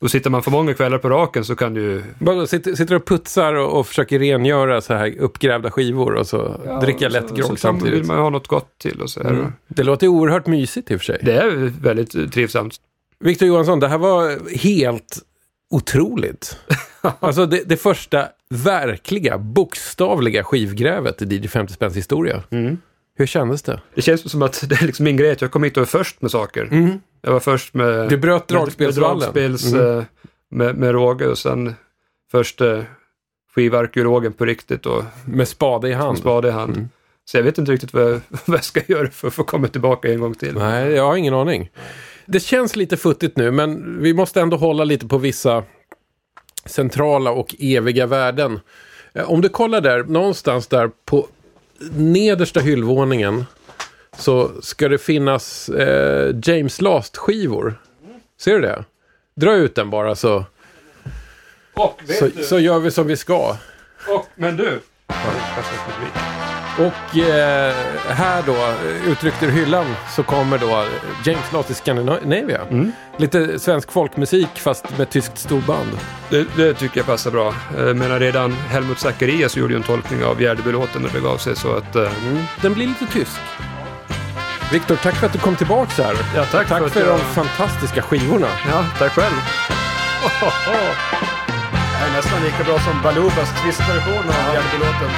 [0.00, 2.02] då sitter man för många kvällar på raken så kan det ju
[2.46, 6.60] Sitter, sitter du och putsar och, och försöker rengöra så här uppgrävda skivor och så
[6.80, 8.06] dricka lätt så, grogg så vill samtidigt?
[8.06, 9.30] man ha något gott till och sådär.
[9.30, 9.52] Mm.
[9.68, 11.18] Det låter oerhört mysigt i och för sig.
[11.22, 12.76] Det är väldigt eh, trivsamt.
[13.20, 15.18] Victor Johansson, det här var helt
[15.70, 16.58] otroligt.
[17.20, 22.42] alltså det, det första verkliga, bokstavliga skivgrävet i DJ 50 spänns historia.
[23.18, 23.80] Hur kändes det?
[23.94, 25.86] Det känns som att det är liksom min grej att jag kom hit och var
[25.86, 26.98] först med saker.
[27.22, 28.08] Jag var först med...
[28.08, 29.18] Du bröt med- dragspelsvallen.
[29.18, 29.98] Med, dragspels, Mm.
[29.98, 30.04] eh,
[30.50, 31.74] med, med råge och sen
[32.30, 32.82] först eh,
[33.54, 36.18] skivarkeologen på riktigt och Med spade i hand.
[36.18, 36.88] spade i hand.
[37.24, 38.10] Så jag vet inte riktigt vad,
[38.44, 40.54] vad jag ska göra för att få komma tillbaka en gång till.
[40.54, 41.70] Nej, jag har ingen aning.
[42.26, 45.62] Det känns lite futtigt nu, men vi måste ändå hålla lite på vissa
[46.66, 48.60] centrala och eviga värden.
[49.14, 51.26] Eh, Om du kollar där, någonstans där på
[51.96, 53.46] nedersta hyllvåningen
[54.18, 57.80] så ska det finnas eh, James Last-skivor.
[58.40, 58.84] Ser du det?
[59.34, 60.44] Dra ut den bara så,
[61.74, 63.56] Och, så, så gör vi som vi ska.
[64.08, 64.80] och, men du.
[66.78, 67.74] Och eh,
[68.08, 70.84] här då, eh, uttryckt ur hyllan, så kommer då
[71.24, 72.60] James Lott i Scandinavia.
[73.16, 75.88] Lite svensk folkmusik fast med tyskt storband.
[76.30, 77.54] Det, det tycker jag passar bra.
[77.76, 81.56] Jag menar redan Helmut Zacharias gjorde ju en tolkning av Gärdebylåten när det begav sig
[81.56, 81.96] så att...
[81.96, 82.08] eh,
[82.62, 83.40] Den blir lite tysk.
[84.72, 86.14] Viktor, tack för att du kom tillbaka här.
[86.34, 88.46] Ja, tack tack för för jag- de fantastiska skivorna.
[88.70, 89.34] Ja, tack själv.
[92.00, 95.10] Det är nästan lika bra som Balubas twistversion av Gärdebylåten.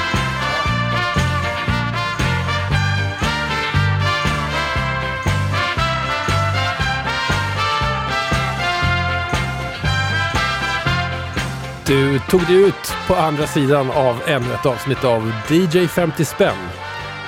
[11.89, 16.57] Du tog dig ut på andra sidan av ännu ett avsnitt av DJ 50 spänn.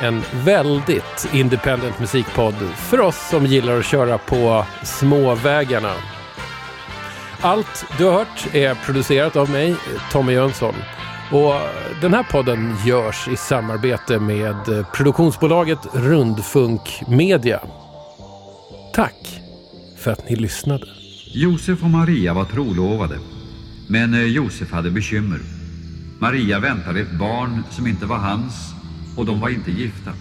[0.02, 5.94] En väldigt independent musikpodd för oss som gillar att köra på småvägarna.
[7.40, 9.76] Allt du har hört är producerat av mig,
[10.12, 10.74] Tommy Jönsson.
[11.32, 11.54] Och
[12.00, 17.60] den här podden görs i samarbete med produktionsbolaget Rundfunk Media.
[18.94, 19.40] Tack
[19.98, 20.86] för att ni lyssnade.
[21.32, 23.18] Josef och Maria var trolovade.
[23.90, 25.40] Men eh, Josef hade bekymmer.
[26.18, 28.74] Maria väntade ett barn som inte var hans
[29.16, 30.12] och de var inte gifta.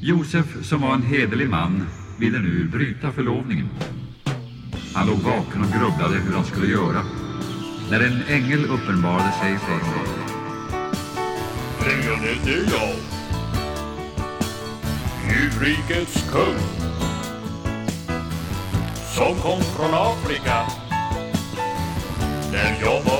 [0.00, 1.86] Josef, som var en hederlig man,
[2.18, 3.68] ville nu bryta förlovningen.
[4.94, 7.02] Han låg vaken och grubblade hur han skulle göra.
[7.90, 10.06] När en ängel uppenbarade sig för honom.
[11.80, 12.96] Ängeln det är jag.
[15.30, 16.58] Djurrikets kung.
[19.16, 20.89] Som kom från Afrika.
[22.52, 23.19] När jag var